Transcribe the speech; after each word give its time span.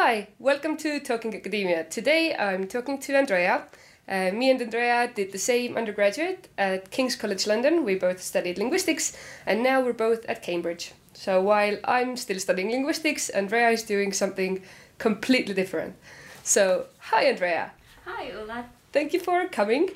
Hi, 0.00 0.28
welcome 0.38 0.76
to 0.76 1.00
Talking 1.00 1.34
Academia. 1.34 1.82
Today 1.82 2.32
I'm 2.32 2.68
talking 2.68 3.00
to 3.00 3.16
Andrea. 3.16 3.64
Uh, 4.08 4.30
me 4.32 4.48
and 4.48 4.62
Andrea 4.62 5.10
did 5.12 5.32
the 5.32 5.38
same 5.38 5.76
undergraduate 5.76 6.46
at 6.56 6.92
King's 6.92 7.16
College 7.16 7.48
London. 7.48 7.84
We 7.84 7.96
both 7.96 8.22
studied 8.22 8.58
linguistics 8.58 9.18
and 9.44 9.60
now 9.60 9.80
we're 9.80 9.92
both 9.92 10.24
at 10.26 10.40
Cambridge. 10.40 10.92
So 11.14 11.42
while 11.42 11.78
I'm 11.82 12.16
still 12.16 12.38
studying 12.38 12.70
linguistics, 12.70 13.28
Andrea 13.30 13.70
is 13.70 13.82
doing 13.82 14.12
something 14.12 14.62
completely 14.98 15.52
different. 15.52 15.96
So, 16.44 16.86
hi 17.00 17.24
Andrea. 17.24 17.72
Hi 18.04 18.30
Ola. 18.30 18.66
Thank 18.92 19.12
you 19.12 19.18
for 19.18 19.48
coming. 19.48 19.90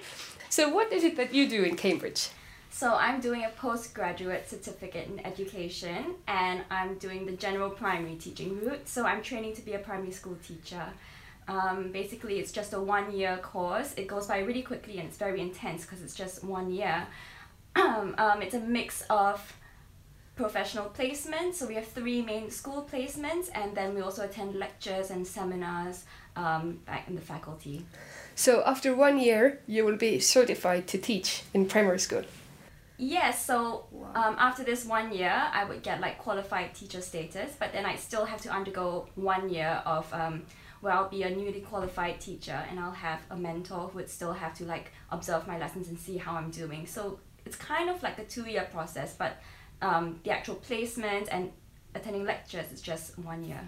So, 0.48 0.68
what 0.68 0.92
is 0.92 1.04
it 1.04 1.16
that 1.16 1.32
you 1.32 1.48
do 1.48 1.62
in 1.62 1.76
Cambridge? 1.76 2.30
So 2.74 2.94
I'm 2.94 3.20
doing 3.20 3.44
a 3.44 3.50
postgraduate 3.50 4.48
certificate 4.48 5.06
in 5.06 5.24
education 5.26 6.14
and 6.26 6.62
I'm 6.70 6.94
doing 6.94 7.26
the 7.26 7.32
general 7.32 7.68
primary 7.68 8.16
teaching 8.16 8.58
route. 8.64 8.88
So 8.88 9.04
I'm 9.04 9.22
training 9.22 9.54
to 9.56 9.62
be 9.62 9.74
a 9.74 9.78
primary 9.78 10.10
school 10.10 10.38
teacher. 10.42 10.82
Um, 11.48 11.92
basically, 11.92 12.40
it's 12.40 12.50
just 12.50 12.72
a 12.72 12.80
one 12.80 13.14
year 13.14 13.36
course. 13.42 13.92
It 13.98 14.06
goes 14.06 14.26
by 14.26 14.38
really 14.38 14.62
quickly 14.62 14.98
and 14.98 15.06
it's 15.06 15.18
very 15.18 15.42
intense 15.42 15.82
because 15.82 16.02
it's 16.02 16.14
just 16.14 16.42
one 16.42 16.72
year. 16.72 17.06
um, 17.76 18.40
it's 18.40 18.54
a 18.54 18.60
mix 18.60 19.02
of 19.10 19.54
professional 20.34 20.86
placements. 20.98 21.56
So 21.56 21.66
we 21.66 21.74
have 21.74 21.86
three 21.86 22.22
main 22.22 22.50
school 22.50 22.88
placements 22.90 23.50
and 23.54 23.76
then 23.76 23.94
we 23.94 24.00
also 24.00 24.24
attend 24.24 24.54
lectures 24.54 25.10
and 25.10 25.26
seminars 25.26 26.04
um, 26.36 26.80
back 26.86 27.06
in 27.06 27.16
the 27.16 27.20
faculty. 27.20 27.84
So 28.34 28.62
after 28.64 28.96
one 28.96 29.20
year, 29.20 29.60
you 29.66 29.84
will 29.84 29.98
be 29.98 30.20
certified 30.20 30.88
to 30.88 30.96
teach 30.96 31.42
in 31.52 31.66
primary 31.66 31.98
school. 31.98 32.24
Yes, 32.98 33.44
so 33.44 33.86
um, 34.14 34.36
after 34.38 34.62
this 34.62 34.84
one 34.84 35.12
year, 35.12 35.32
I 35.52 35.64
would 35.64 35.82
get 35.82 36.00
like 36.00 36.18
qualified 36.18 36.74
teacher 36.74 37.00
status, 37.00 37.56
but 37.58 37.72
then 37.72 37.84
I 37.84 37.96
still 37.96 38.24
have 38.24 38.40
to 38.42 38.50
undergo 38.50 39.08
one 39.14 39.48
year 39.50 39.82
of 39.84 40.12
um, 40.12 40.44
where 40.82 40.92
I'll 40.92 41.08
be 41.08 41.22
a 41.22 41.30
newly 41.30 41.60
qualified 41.60 42.20
teacher 42.20 42.60
and 42.68 42.78
I'll 42.78 42.92
have 42.92 43.20
a 43.30 43.36
mentor 43.36 43.88
who 43.88 43.98
would 43.98 44.10
still 44.10 44.32
have 44.32 44.54
to 44.58 44.64
like 44.64 44.92
observe 45.10 45.46
my 45.46 45.58
lessons 45.58 45.88
and 45.88 45.98
see 45.98 46.16
how 46.16 46.34
I'm 46.34 46.50
doing. 46.50 46.86
So 46.86 47.18
it's 47.46 47.56
kind 47.56 47.88
of 47.88 48.02
like 48.02 48.18
a 48.18 48.24
two 48.24 48.48
year 48.48 48.68
process, 48.70 49.14
but 49.14 49.40
um, 49.80 50.20
the 50.24 50.30
actual 50.30 50.56
placement 50.56 51.28
and 51.30 51.52
attending 51.94 52.24
lectures 52.24 52.70
is 52.72 52.80
just 52.80 53.18
one 53.18 53.44
year. 53.44 53.60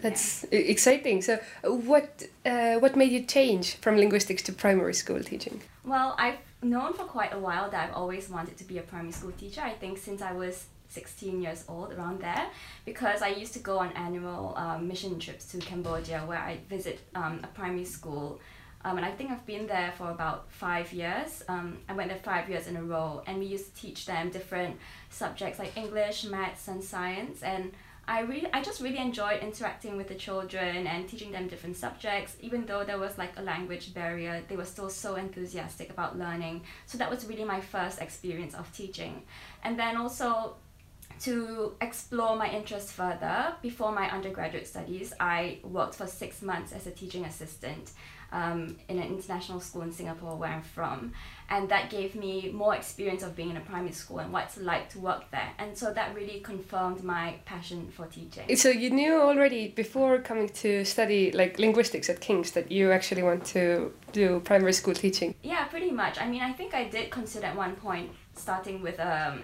That's 0.00 0.44
exciting. 0.50 1.22
So, 1.22 1.38
what 1.62 2.22
uh, 2.46 2.76
what 2.76 2.96
made 2.96 3.12
you 3.12 3.24
change 3.24 3.76
from 3.76 3.96
linguistics 3.96 4.42
to 4.44 4.52
primary 4.52 4.94
school 4.94 5.20
teaching? 5.22 5.60
Well, 5.84 6.14
I've 6.18 6.38
known 6.62 6.92
for 6.94 7.04
quite 7.04 7.32
a 7.32 7.38
while 7.38 7.70
that 7.70 7.88
I've 7.88 7.94
always 7.94 8.28
wanted 8.28 8.56
to 8.58 8.64
be 8.64 8.78
a 8.78 8.82
primary 8.82 9.12
school 9.12 9.32
teacher. 9.32 9.60
I 9.60 9.72
think 9.72 9.98
since 9.98 10.22
I 10.22 10.32
was 10.32 10.66
16 10.88 11.40
years 11.40 11.64
old, 11.68 11.92
around 11.92 12.20
there, 12.20 12.48
because 12.84 13.22
I 13.22 13.28
used 13.28 13.52
to 13.54 13.60
go 13.60 13.78
on 13.78 13.92
annual 13.92 14.54
um, 14.56 14.88
mission 14.88 15.18
trips 15.18 15.46
to 15.52 15.58
Cambodia 15.58 16.20
where 16.26 16.38
I 16.38 16.58
visit 16.68 17.00
um, 17.14 17.40
a 17.42 17.46
primary 17.48 17.84
school. 17.84 18.40
Um, 18.82 18.96
and 18.96 19.04
I 19.04 19.10
think 19.10 19.30
I've 19.30 19.44
been 19.44 19.66
there 19.66 19.92
for 19.98 20.10
about 20.10 20.50
five 20.50 20.90
years. 20.92 21.44
Um, 21.48 21.78
I 21.86 21.92
went 21.92 22.08
there 22.08 22.18
five 22.18 22.48
years 22.48 22.66
in 22.66 22.76
a 22.76 22.82
row, 22.82 23.22
and 23.26 23.38
we 23.38 23.44
used 23.44 23.74
to 23.74 23.82
teach 23.82 24.06
them 24.06 24.30
different 24.30 24.78
subjects 25.10 25.58
like 25.58 25.76
English, 25.76 26.24
maths, 26.24 26.66
and 26.66 26.82
science. 26.82 27.42
And 27.42 27.72
I 28.10 28.22
really 28.22 28.52
I 28.52 28.60
just 28.60 28.80
really 28.80 28.98
enjoyed 28.98 29.40
interacting 29.40 29.96
with 29.96 30.08
the 30.08 30.16
children 30.16 30.88
and 30.88 31.08
teaching 31.08 31.30
them 31.30 31.46
different 31.46 31.76
subjects 31.76 32.36
even 32.40 32.66
though 32.66 32.82
there 32.82 32.98
was 32.98 33.16
like 33.16 33.38
a 33.38 33.42
language 33.42 33.94
barrier 33.94 34.42
they 34.48 34.56
were 34.56 34.64
still 34.64 34.90
so 34.90 35.14
enthusiastic 35.14 35.90
about 35.90 36.18
learning. 36.18 36.64
So 36.86 36.98
that 36.98 37.08
was 37.08 37.24
really 37.26 37.44
my 37.44 37.60
first 37.60 38.02
experience 38.02 38.54
of 38.56 38.66
teaching. 38.72 39.22
And 39.62 39.78
then 39.78 39.96
also 39.96 40.56
to 41.20 41.76
explore 41.80 42.34
my 42.34 42.50
interest 42.50 42.90
further 42.90 43.54
before 43.62 43.92
my 43.92 44.10
undergraduate 44.10 44.66
studies 44.66 45.12
I 45.20 45.60
worked 45.62 45.94
for 45.94 46.08
6 46.08 46.42
months 46.42 46.72
as 46.72 46.88
a 46.88 46.90
teaching 46.90 47.24
assistant 47.26 47.92
um, 48.32 48.76
in 48.88 48.98
an 48.98 49.08
international 49.08 49.60
school 49.60 49.82
in 49.82 49.92
Singapore 49.92 50.36
where 50.36 50.50
I'm 50.50 50.62
from. 50.62 51.12
And 51.48 51.68
that 51.68 51.90
gave 51.90 52.14
me 52.14 52.50
more 52.52 52.76
experience 52.76 53.24
of 53.24 53.34
being 53.34 53.50
in 53.50 53.56
a 53.56 53.60
primary 53.60 53.92
school 53.92 54.20
and 54.20 54.32
what 54.32 54.44
it's 54.44 54.56
like 54.58 54.88
to 54.90 55.00
work 55.00 55.30
there. 55.32 55.50
And 55.58 55.76
so 55.76 55.92
that 55.92 56.14
really 56.14 56.40
confirmed 56.40 57.02
my 57.02 57.36
passion 57.44 57.88
for 57.90 58.06
teaching. 58.06 58.56
So 58.56 58.68
you 58.68 58.90
knew 58.90 59.20
already 59.20 59.68
before 59.68 60.20
coming 60.20 60.48
to 60.48 60.84
study 60.84 61.32
like 61.32 61.58
linguistics 61.58 62.08
at 62.08 62.20
King's 62.20 62.52
that 62.52 62.70
you 62.70 62.92
actually 62.92 63.24
want 63.24 63.44
to 63.46 63.92
do 64.12 64.40
primary 64.40 64.72
school 64.72 64.94
teaching? 64.94 65.34
Yeah, 65.42 65.64
pretty 65.64 65.90
much. 65.90 66.20
I 66.20 66.28
mean, 66.28 66.42
I 66.42 66.52
think 66.52 66.72
I 66.72 66.84
did 66.84 67.10
consider 67.10 67.46
at 67.46 67.56
one 67.56 67.74
point 67.74 68.10
starting 68.34 68.80
with 68.80 69.00
um, 69.00 69.42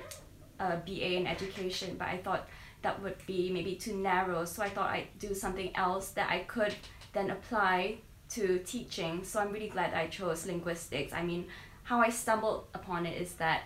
a 0.60 0.76
BA 0.76 1.16
in 1.16 1.26
education, 1.26 1.96
but 1.98 2.06
I 2.06 2.18
thought 2.18 2.48
that 2.82 3.02
would 3.02 3.16
be 3.26 3.50
maybe 3.50 3.74
too 3.74 3.96
narrow. 3.96 4.44
So 4.44 4.62
I 4.62 4.68
thought 4.68 4.90
I'd 4.90 5.08
do 5.18 5.34
something 5.34 5.74
else 5.74 6.10
that 6.10 6.30
I 6.30 6.40
could 6.40 6.74
then 7.12 7.30
apply 7.30 7.98
to 8.36 8.58
teaching. 8.60 9.24
So 9.24 9.40
I'm 9.40 9.52
really 9.52 9.68
glad 9.68 9.94
I 9.94 10.06
chose 10.08 10.46
linguistics. 10.46 11.12
I 11.12 11.22
mean, 11.22 11.46
how 11.84 12.00
I 12.00 12.10
stumbled 12.10 12.66
upon 12.74 13.06
it 13.06 13.20
is 13.20 13.34
that 13.34 13.60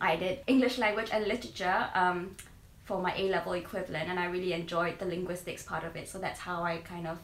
I 0.00 0.16
did 0.16 0.40
English 0.46 0.78
language 0.78 1.10
and 1.12 1.26
literature 1.26 1.88
um, 1.94 2.36
for 2.84 3.00
my 3.00 3.14
A 3.16 3.24
level 3.28 3.52
equivalent, 3.52 4.08
and 4.10 4.18
I 4.18 4.26
really 4.26 4.52
enjoyed 4.52 4.98
the 4.98 5.06
linguistics 5.06 5.62
part 5.62 5.84
of 5.84 5.96
it. 5.96 6.08
So 6.08 6.18
that's 6.18 6.40
how 6.40 6.62
I 6.62 6.78
kind 6.78 7.06
of 7.06 7.18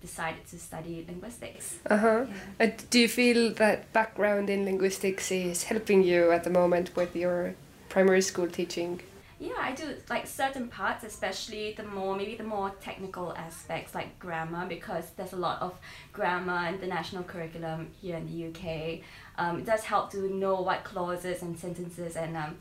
decided 0.00 0.46
to 0.52 0.58
study 0.58 1.04
linguistics. 1.08 1.76
Uh-huh. 1.88 2.26
Yeah. 2.60 2.66
Uh, 2.66 2.70
do 2.90 3.00
you 3.00 3.08
feel 3.08 3.52
that 3.54 3.92
background 3.92 4.50
in 4.50 4.64
linguistics 4.64 5.30
is 5.30 5.64
helping 5.64 6.02
you 6.02 6.30
at 6.30 6.44
the 6.44 6.50
moment 6.50 6.94
with 6.96 7.16
your 7.16 7.54
primary 7.88 8.22
school 8.22 8.48
teaching? 8.48 9.00
Yeah, 9.38 9.52
I 9.58 9.72
do 9.72 9.94
like 10.08 10.26
certain 10.26 10.68
parts, 10.68 11.04
especially 11.04 11.74
the 11.76 11.82
more 11.82 12.16
maybe 12.16 12.36
the 12.36 12.44
more 12.44 12.70
technical 12.80 13.34
aspects 13.34 13.94
like 13.94 14.18
grammar, 14.18 14.66
because 14.66 15.04
there's 15.16 15.34
a 15.34 15.36
lot 15.36 15.60
of 15.60 15.78
grammar 16.14 16.68
in 16.68 16.80
the 16.80 16.86
national 16.86 17.22
curriculum 17.22 17.90
here 18.00 18.16
in 18.16 18.26
the 18.26 18.46
UK. 18.48 19.00
Um, 19.36 19.58
it 19.58 19.66
does 19.66 19.84
help 19.84 20.10
to 20.12 20.32
know 20.32 20.62
what 20.62 20.84
clauses 20.84 21.42
and 21.42 21.58
sentences 21.58 22.16
and 22.16 22.34
um, 22.34 22.56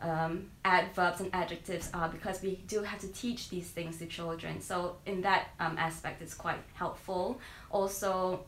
um, 0.00 0.50
adverbs 0.64 1.20
and 1.20 1.30
adjectives 1.32 1.90
are 1.94 2.08
because 2.08 2.42
we 2.42 2.56
do 2.66 2.82
have 2.82 2.98
to 3.00 3.08
teach 3.08 3.48
these 3.48 3.68
things 3.68 3.98
to 3.98 4.06
children. 4.06 4.60
So 4.60 4.96
in 5.06 5.22
that 5.22 5.48
um, 5.60 5.78
aspect, 5.78 6.22
it's 6.22 6.34
quite 6.34 6.58
helpful. 6.74 7.40
Also, 7.70 8.44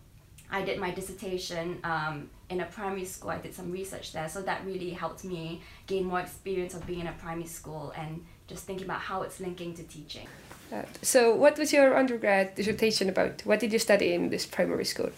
I 0.50 0.62
did 0.62 0.78
my 0.78 0.90
dissertation 0.90 1.78
um, 1.84 2.30
in 2.48 2.60
a 2.60 2.64
primary 2.66 3.04
school. 3.04 3.30
I 3.30 3.38
did 3.38 3.54
some 3.54 3.70
research 3.70 4.12
there, 4.12 4.28
so 4.28 4.40
that 4.42 4.64
really 4.64 4.90
helped 4.90 5.24
me 5.24 5.60
gain 5.86 6.04
more 6.04 6.20
experience 6.20 6.74
of 6.74 6.86
being 6.86 7.00
in 7.00 7.06
a 7.06 7.12
primary 7.12 7.46
school 7.46 7.92
and 7.96 8.24
just 8.46 8.64
thinking 8.64 8.86
about 8.86 9.00
how 9.00 9.22
it's 9.22 9.40
linking 9.40 9.74
to 9.74 9.82
teaching. 9.84 10.26
Uh, 10.72 10.82
so, 11.02 11.34
what 11.34 11.58
was 11.58 11.72
your 11.72 11.96
undergrad 11.96 12.54
dissertation 12.54 13.08
about? 13.08 13.42
What 13.44 13.60
did 13.60 13.72
you 13.72 13.78
study 13.78 14.12
in 14.12 14.30
this 14.30 14.46
primary 14.46 14.84
school? 14.84 15.10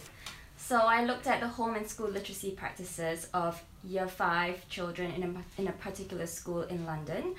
So, 0.57 0.79
I 0.79 1.05
looked 1.05 1.27
at 1.27 1.41
the 1.41 1.49
home 1.49 1.77
and 1.77 1.89
school 1.89 2.09
literacy 2.09 2.53
practices 2.53 3.29
of 3.33 3.63
year 3.85 4.07
five 4.09 4.69
children 4.69 5.13
in 5.13 5.23
a, 5.23 5.61
in 5.61 5.69
a 5.69 5.73
particular 5.73 6.27
school 6.27 6.63
in 6.63 6.87
London. 6.87 7.35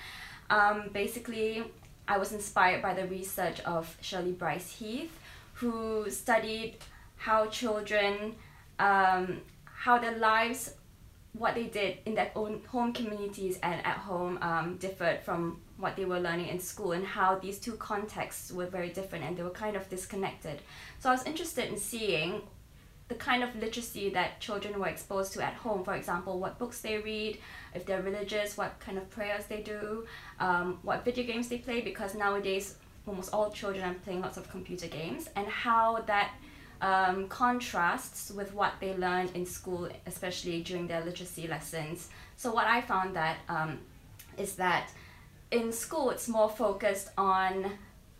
Um, 0.49 0.89
basically, 0.93 1.63
I 2.07 2.17
was 2.17 2.33
inspired 2.33 2.81
by 2.81 2.93
the 2.93 3.07
research 3.07 3.61
of 3.61 3.97
Shirley 4.01 4.33
Bryce 4.33 4.71
Heath, 4.73 5.17
who 5.53 6.09
studied 6.09 6.75
how 7.21 7.45
children, 7.45 8.35
um, 8.79 9.41
how 9.63 9.99
their 9.99 10.17
lives, 10.17 10.73
what 11.33 11.53
they 11.53 11.65
did 11.65 11.99
in 12.07 12.15
their 12.15 12.31
own 12.35 12.61
home 12.67 12.91
communities 12.91 13.59
and 13.61 13.85
at 13.85 13.97
home 13.97 14.39
um, 14.41 14.77
differed 14.77 15.19
from 15.21 15.61
what 15.77 15.95
they 15.95 16.03
were 16.03 16.19
learning 16.19 16.47
in 16.47 16.59
school 16.59 16.93
and 16.93 17.05
how 17.05 17.37
these 17.37 17.59
two 17.59 17.73
contexts 17.73 18.51
were 18.51 18.65
very 18.65 18.89
different 18.89 19.23
and 19.23 19.37
they 19.37 19.43
were 19.43 19.51
kind 19.65 19.75
of 19.75 19.87
disconnected. 19.87 20.61
So 20.99 21.09
I 21.09 21.11
was 21.13 21.23
interested 21.23 21.69
in 21.69 21.77
seeing 21.77 22.41
the 23.07 23.13
kind 23.15 23.43
of 23.43 23.55
literacy 23.55 24.09
that 24.09 24.39
children 24.39 24.79
were 24.79 24.87
exposed 24.87 25.31
to 25.33 25.43
at 25.43 25.53
home. 25.53 25.83
For 25.83 25.93
example, 25.93 26.39
what 26.39 26.57
books 26.57 26.81
they 26.81 26.97
read, 26.97 27.37
if 27.75 27.85
they're 27.85 28.01
religious, 28.01 28.57
what 28.57 28.79
kind 28.79 28.97
of 28.97 29.07
prayers 29.11 29.45
they 29.45 29.61
do, 29.61 30.07
um, 30.39 30.79
what 30.81 31.05
video 31.05 31.25
games 31.25 31.49
they 31.49 31.59
play, 31.59 31.81
because 31.81 32.15
nowadays 32.15 32.77
almost 33.05 33.31
all 33.31 33.51
children 33.51 33.83
are 33.83 33.93
playing 34.05 34.21
lots 34.21 34.37
of 34.37 34.49
computer 34.49 34.87
games, 34.87 35.29
and 35.35 35.47
how 35.47 36.01
that 36.07 36.31
um, 36.81 37.27
contrasts 37.27 38.31
with 38.31 38.53
what 38.53 38.73
they 38.79 38.95
learned 38.95 39.31
in 39.35 39.45
school, 39.45 39.87
especially 40.07 40.61
during 40.63 40.87
their 40.87 41.03
literacy 41.05 41.47
lessons. 41.47 42.09
So 42.35 42.51
what 42.51 42.67
I 42.67 42.81
found 42.81 43.15
that 43.15 43.37
um, 43.47 43.79
is 44.37 44.55
that 44.55 44.89
in 45.51 45.71
school 45.71 46.09
it's 46.09 46.27
more 46.27 46.49
focused 46.49 47.09
on 47.17 47.71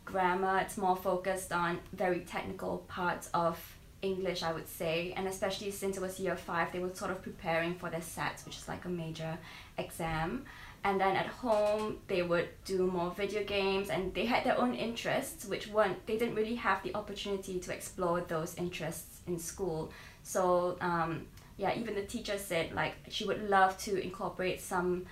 grammar, 0.05 0.59
it's 0.59 0.77
more 0.77 0.95
focused 0.95 1.51
on 1.51 1.79
very 1.93 2.19
technical 2.21 2.79
parts 2.87 3.29
of 3.33 3.57
English, 4.01 4.43
I 4.43 4.51
would 4.51 4.67
say, 4.67 5.13
and 5.15 5.27
especially 5.27 5.71
since 5.71 5.97
it 5.97 6.01
was 6.01 6.19
year 6.19 6.35
five, 6.35 6.71
they 6.71 6.79
were 6.79 6.93
sort 6.93 7.11
of 7.11 7.21
preparing 7.21 7.75
for 7.75 7.89
their 7.89 7.99
SATs, 7.99 8.45
which 8.45 8.57
is 8.57 8.67
like 8.67 8.85
a 8.85 8.89
major 8.89 9.37
exam 9.77 10.45
and 10.83 10.99
then 10.99 11.15
at 11.15 11.27
home 11.27 11.97
they 12.07 12.21
would 12.23 12.49
do 12.65 12.87
more 12.87 13.11
video 13.11 13.43
games 13.43 13.89
and 13.89 14.13
they 14.13 14.25
had 14.25 14.43
their 14.43 14.57
own 14.57 14.73
interests 14.73 15.45
which 15.45 15.67
weren't 15.67 16.05
they 16.07 16.17
didn't 16.17 16.35
really 16.35 16.55
have 16.55 16.81
the 16.83 16.93
opportunity 16.95 17.59
to 17.59 17.73
explore 17.73 18.21
those 18.21 18.55
interests 18.55 19.21
in 19.27 19.37
school 19.37 19.91
so 20.23 20.77
um, 20.81 21.25
yeah 21.57 21.73
even 21.77 21.93
the 21.93 22.03
teacher 22.03 22.37
said 22.37 22.71
like 22.73 22.93
she 23.09 23.25
would 23.25 23.49
love 23.49 23.77
to 23.77 24.01
incorporate 24.01 24.59
some 24.59 25.05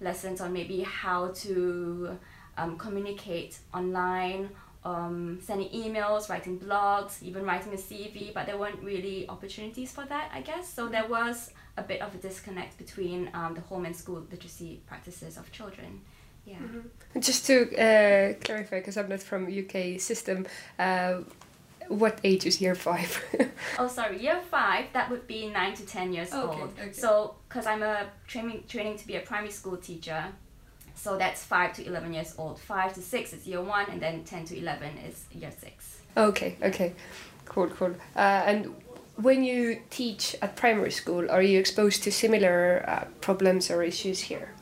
lessons 0.00 0.40
on 0.40 0.52
maybe 0.52 0.80
how 0.80 1.28
to 1.28 2.18
um, 2.56 2.78
communicate 2.78 3.58
online 3.74 4.48
um, 4.84 5.38
sending 5.42 5.68
emails, 5.70 6.30
writing 6.30 6.58
blogs, 6.58 7.22
even 7.22 7.44
writing 7.44 7.72
a 7.74 7.76
CV, 7.76 8.32
but 8.32 8.46
there 8.46 8.56
weren't 8.56 8.82
really 8.82 9.28
opportunities 9.28 9.92
for 9.92 10.04
that, 10.06 10.30
I 10.32 10.40
guess. 10.40 10.72
So 10.72 10.88
there 10.88 11.06
was 11.06 11.50
a 11.80 11.82
bit 11.82 12.00
of 12.02 12.14
a 12.14 12.18
disconnect 12.18 12.76
between 12.78 13.30
um, 13.34 13.54
the 13.54 13.62
home 13.62 13.84
and 13.86 13.96
school 13.96 14.22
literacy 14.30 14.80
practices 14.86 15.36
of 15.36 15.50
children. 15.50 16.00
Yeah. 16.44 16.56
Mm-hmm. 16.56 17.20
Just 17.20 17.46
to 17.46 17.56
uh, 17.76 18.34
clarify, 18.44 18.76
because 18.80 18.96
I'm 18.96 19.08
not 19.08 19.22
from 19.22 19.46
UK 19.46 20.00
system, 20.00 20.46
uh, 20.78 21.20
what 21.88 22.20
age 22.22 22.46
is 22.46 22.60
year 22.60 22.74
five? 22.74 23.10
oh, 23.78 23.88
sorry, 23.88 24.22
year 24.22 24.40
five. 24.50 24.86
That 24.92 25.10
would 25.10 25.26
be 25.26 25.48
nine 25.48 25.74
to 25.74 25.84
ten 25.84 26.12
years 26.12 26.32
okay, 26.32 26.60
old. 26.60 26.72
Okay. 26.78 26.92
So, 26.92 27.34
because 27.48 27.66
I'm 27.66 27.82
a 27.82 28.06
training 28.26 28.64
training 28.68 28.96
to 28.98 29.06
be 29.06 29.16
a 29.16 29.20
primary 29.20 29.50
school 29.50 29.76
teacher, 29.76 30.24
so 30.94 31.18
that's 31.18 31.42
five 31.44 31.72
to 31.74 31.86
eleven 31.86 32.12
years 32.12 32.34
old. 32.38 32.60
Five 32.60 32.94
to 32.94 33.02
six 33.02 33.32
is 33.32 33.46
year 33.46 33.62
one, 33.62 33.86
and 33.90 34.00
then 34.00 34.24
ten 34.24 34.44
to 34.46 34.56
eleven 34.56 34.92
is 34.98 35.24
year 35.32 35.50
six. 35.50 36.00
Okay. 36.16 36.56
Okay. 36.62 36.92
Cool. 37.44 37.68
Cool. 37.68 37.94
Uh, 38.14 38.42
and 38.50 38.74
when 39.16 39.44
you 39.44 39.82
teach 39.90 40.36
at 40.42 40.56
primary 40.56 40.90
school, 40.90 41.30
are 41.30 41.42
you 41.42 41.58
exposed 41.58 42.02
to 42.04 42.12
similar 42.12 42.84
uh, 42.88 43.04
problems 43.20 43.70
or 43.70 43.82
issues 43.82 44.20
here? 44.20 44.54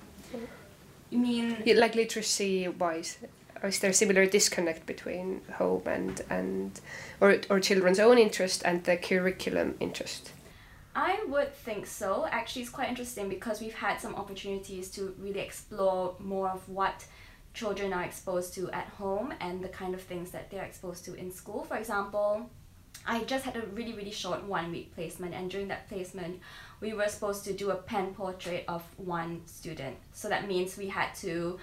You 1.11 1.19
mean 1.19 1.63
yeah, 1.65 1.77
like 1.77 1.95
literacy 1.95 2.69
wise? 2.69 3.19
Is 3.63 3.79
there 3.81 3.91
a 3.91 3.95
similar 3.95 4.27
disconnect 4.27 4.87
between 4.87 5.41
home 5.55 5.83
and 5.87 6.21
and 6.29 6.81
or 7.21 7.41
or 7.51 7.61
children's 7.61 7.99
own 7.99 8.19
interest 8.19 8.63
and 8.65 8.85
the 8.85 8.97
curriculum 8.97 9.75
interest? 9.81 10.33
I 10.95 11.25
would 11.29 11.55
think 11.55 11.87
so. 11.87 12.27
Actually, 12.31 12.63
it's 12.63 12.71
quite 12.71 12.89
interesting 12.89 13.29
because 13.29 13.61
we've 13.61 13.75
had 13.75 14.01
some 14.01 14.15
opportunities 14.17 14.91
to 14.93 15.15
really 15.19 15.41
explore 15.41 16.15
more 16.19 16.49
of 16.51 16.69
what 16.69 17.07
children 17.55 17.93
are 17.93 18.03
exposed 18.03 18.55
to 18.55 18.71
at 18.71 18.87
home 18.99 19.33
and 19.41 19.63
the 19.63 19.69
kind 19.69 19.95
of 19.95 20.03
things 20.03 20.31
that 20.33 20.51
they're 20.51 20.65
exposed 20.65 21.05
to 21.05 21.15
in 21.15 21.31
school. 21.31 21.65
For 21.65 21.77
example, 21.77 22.51
I 23.09 23.25
just 23.25 23.45
had 23.45 23.57
a 23.57 23.63
really, 23.73 23.95
really 23.95 24.11
short 24.11 24.45
one 24.45 24.71
week 24.71 24.95
placement, 24.95 25.35
and 25.35 25.51
during 25.51 25.69
that 25.69 25.89
placement, 25.89 26.41
we 26.81 26.93
were 26.93 27.09
supposed 27.09 27.43
to 27.45 27.55
do 27.55 27.71
a 27.71 27.75
pen 27.75 28.15
portrait 28.15 28.65
of 28.69 28.85
one 28.99 29.41
student. 29.47 29.97
So 30.13 30.29
that 30.29 30.47
means 30.47 30.77
we 30.77 30.89
had 30.89 31.15
to 31.17 31.59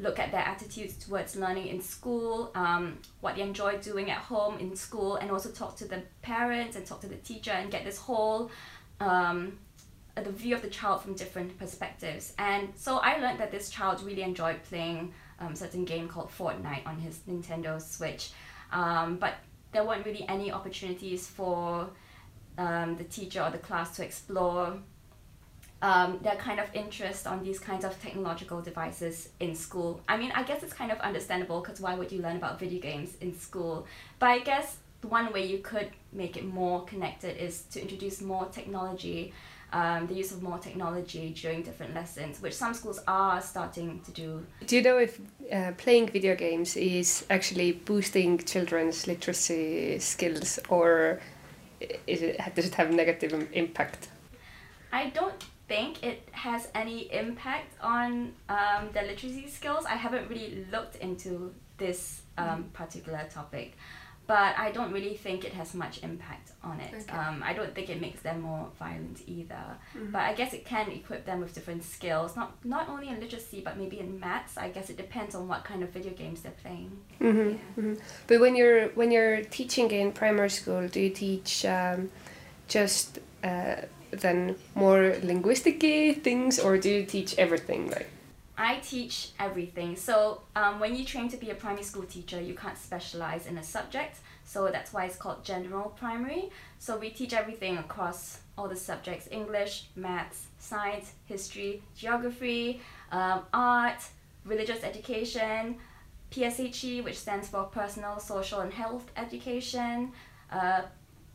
look 0.00 0.18
at 0.18 0.32
their 0.32 0.40
attitudes 0.40 0.94
towards 0.96 1.36
learning 1.36 1.68
in 1.68 1.80
school, 1.80 2.50
um, 2.56 2.98
what 3.20 3.36
they 3.36 3.42
enjoy 3.42 3.78
doing 3.78 4.10
at 4.10 4.18
home 4.18 4.58
in 4.58 4.74
school, 4.74 5.16
and 5.16 5.30
also 5.30 5.50
talk 5.50 5.76
to 5.76 5.86
the 5.86 6.02
parents 6.22 6.76
and 6.76 6.84
talk 6.84 7.00
to 7.02 7.06
the 7.06 7.16
teacher 7.16 7.52
and 7.52 7.70
get 7.70 7.84
this 7.84 7.98
whole 7.98 8.50
um, 8.98 9.58
the 10.16 10.32
view 10.32 10.54
of 10.54 10.62
the 10.62 10.68
child 10.68 11.02
from 11.02 11.14
different 11.14 11.56
perspectives. 11.58 12.34
And 12.38 12.68
so 12.74 12.98
I 12.98 13.18
learned 13.18 13.38
that 13.38 13.52
this 13.52 13.70
child 13.70 14.02
really 14.02 14.22
enjoyed 14.22 14.62
playing 14.64 15.12
um, 15.38 15.54
certain 15.54 15.84
game 15.84 16.08
called 16.08 16.30
Fortnite 16.36 16.86
on 16.86 16.98
his 16.98 17.20
Nintendo 17.28 17.80
Switch. 17.80 18.32
Um, 18.72 19.16
but 19.16 19.34
there 19.72 19.84
weren't 19.84 20.04
really 20.04 20.24
any 20.28 20.52
opportunities 20.52 21.26
for 21.26 21.88
um, 22.58 22.96
the 22.96 23.04
teacher 23.04 23.42
or 23.42 23.50
the 23.50 23.58
class 23.58 23.96
to 23.96 24.04
explore 24.04 24.74
um, 25.82 26.18
their 26.22 26.36
kind 26.36 26.60
of 26.60 26.66
interest 26.74 27.26
on 27.26 27.42
these 27.42 27.58
kinds 27.58 27.84
of 27.84 28.00
technological 28.02 28.60
devices 28.60 29.30
in 29.40 29.54
school. 29.54 30.00
I 30.08 30.16
mean, 30.16 30.30
I 30.32 30.42
guess 30.42 30.62
it's 30.62 30.74
kind 30.74 30.92
of 30.92 30.98
understandable 31.00 31.60
because 31.60 31.80
why 31.80 31.94
would 31.94 32.12
you 32.12 32.20
learn 32.20 32.36
about 32.36 32.58
video 32.58 32.80
games 32.80 33.16
in 33.20 33.38
school? 33.38 33.86
But 34.18 34.26
I 34.26 34.38
guess 34.40 34.76
one 35.02 35.32
way 35.32 35.46
you 35.46 35.58
could 35.58 35.88
make 36.12 36.36
it 36.36 36.44
more 36.44 36.84
connected 36.84 37.42
is 37.42 37.62
to 37.72 37.80
introduce 37.80 38.20
more 38.20 38.46
technology, 38.46 39.32
um, 39.72 40.06
the 40.06 40.14
use 40.14 40.32
of 40.32 40.42
more 40.42 40.58
technology 40.58 41.34
during 41.40 41.62
different 41.62 41.94
lessons, 41.94 42.40
which 42.42 42.54
some 42.54 42.74
schools 42.74 43.00
are 43.06 43.40
starting 43.40 44.00
to 44.00 44.10
do. 44.12 44.46
Do 44.66 44.76
you 44.76 44.82
know 44.82 44.98
if 44.98 45.20
uh, 45.52 45.72
playing 45.76 46.08
video 46.08 46.34
games 46.34 46.76
is 46.76 47.24
actually 47.30 47.72
boosting 47.72 48.38
children's 48.38 49.06
literacy 49.06 49.98
skills 49.98 50.58
or 50.68 51.20
is 52.06 52.22
it, 52.22 52.40
does 52.54 52.66
it 52.66 52.74
have 52.74 52.92
negative 52.92 53.48
impact? 53.52 54.08
I 54.92 55.10
don't 55.10 55.42
think 55.68 56.02
it 56.02 56.28
has 56.32 56.68
any 56.74 57.12
impact 57.12 57.74
on 57.80 58.32
um, 58.48 58.90
their 58.92 59.04
literacy 59.04 59.48
skills. 59.48 59.86
I 59.86 59.94
haven't 59.94 60.28
really 60.28 60.66
looked 60.72 60.96
into 60.96 61.54
this 61.78 62.22
um, 62.36 62.64
particular 62.72 63.26
topic, 63.32 63.76
but 64.30 64.56
I 64.56 64.70
don't 64.70 64.92
really 64.92 65.16
think 65.16 65.44
it 65.44 65.52
has 65.54 65.74
much 65.74 66.04
impact 66.04 66.52
on 66.62 66.78
it. 66.78 66.94
Okay. 66.94 67.18
Um, 67.18 67.42
I 67.44 67.52
don't 67.52 67.74
think 67.74 67.90
it 67.90 68.00
makes 68.00 68.20
them 68.22 68.42
more 68.42 68.68
violent 68.78 69.18
either. 69.26 69.64
Mm-hmm. 69.96 70.12
But 70.12 70.22
I 70.30 70.34
guess 70.34 70.52
it 70.52 70.64
can 70.64 70.88
equip 70.92 71.26
them 71.26 71.40
with 71.40 71.52
different 71.52 71.82
skills, 71.82 72.36
not 72.36 72.50
not 72.64 72.88
only 72.88 73.08
in 73.08 73.18
literacy 73.18 73.60
but 73.60 73.76
maybe 73.76 73.98
in 73.98 74.20
maths. 74.20 74.56
I 74.56 74.68
guess 74.68 74.88
it 74.88 74.96
depends 74.96 75.34
on 75.34 75.48
what 75.48 75.64
kind 75.64 75.82
of 75.82 75.88
video 75.90 76.12
games 76.12 76.42
they're 76.42 76.60
playing. 76.62 76.92
Mm-hmm. 77.20 77.48
Yeah. 77.50 77.56
Mm-hmm. 77.76 77.94
But 78.28 78.38
when 78.38 78.54
you're 78.54 78.90
when 79.00 79.10
you're 79.10 79.42
teaching 79.58 79.90
in 79.90 80.12
primary 80.12 80.50
school, 80.50 80.86
do 80.86 81.00
you 81.00 81.10
teach 81.10 81.64
um, 81.64 82.10
just 82.68 83.18
uh, 83.42 83.76
then 84.12 84.54
more 84.76 85.02
linguistic 85.24 85.80
things 86.22 86.60
or 86.60 86.78
do 86.78 86.88
you 86.88 87.04
teach 87.04 87.30
everything 87.36 87.90
like 87.90 88.10
I 88.60 88.76
teach 88.80 89.30
everything. 89.38 89.96
So 89.96 90.42
um, 90.54 90.80
when 90.80 90.94
you 90.94 91.02
train 91.06 91.30
to 91.30 91.38
be 91.38 91.48
a 91.48 91.54
primary 91.54 91.82
school 91.82 92.02
teacher, 92.02 92.38
you 92.38 92.54
can't 92.54 92.76
specialize 92.76 93.46
in 93.46 93.56
a 93.56 93.62
subject. 93.62 94.18
So 94.44 94.68
that's 94.70 94.92
why 94.92 95.06
it's 95.06 95.16
called 95.16 95.42
general 95.42 95.88
primary. 95.98 96.50
So 96.78 96.98
we 96.98 97.08
teach 97.08 97.32
everything 97.32 97.78
across 97.78 98.40
all 98.58 98.68
the 98.68 98.76
subjects 98.76 99.28
English, 99.30 99.84
maths, 99.96 100.44
science, 100.58 101.12
history, 101.24 101.82
geography, 101.96 102.82
um, 103.12 103.44
art, 103.54 104.02
religious 104.44 104.84
education, 104.84 105.76
PSHE, 106.30 107.02
which 107.02 107.18
stands 107.18 107.48
for 107.48 107.64
personal, 107.64 108.20
social, 108.20 108.60
and 108.60 108.74
health 108.74 109.10
education, 109.16 110.12
uh, 110.52 110.82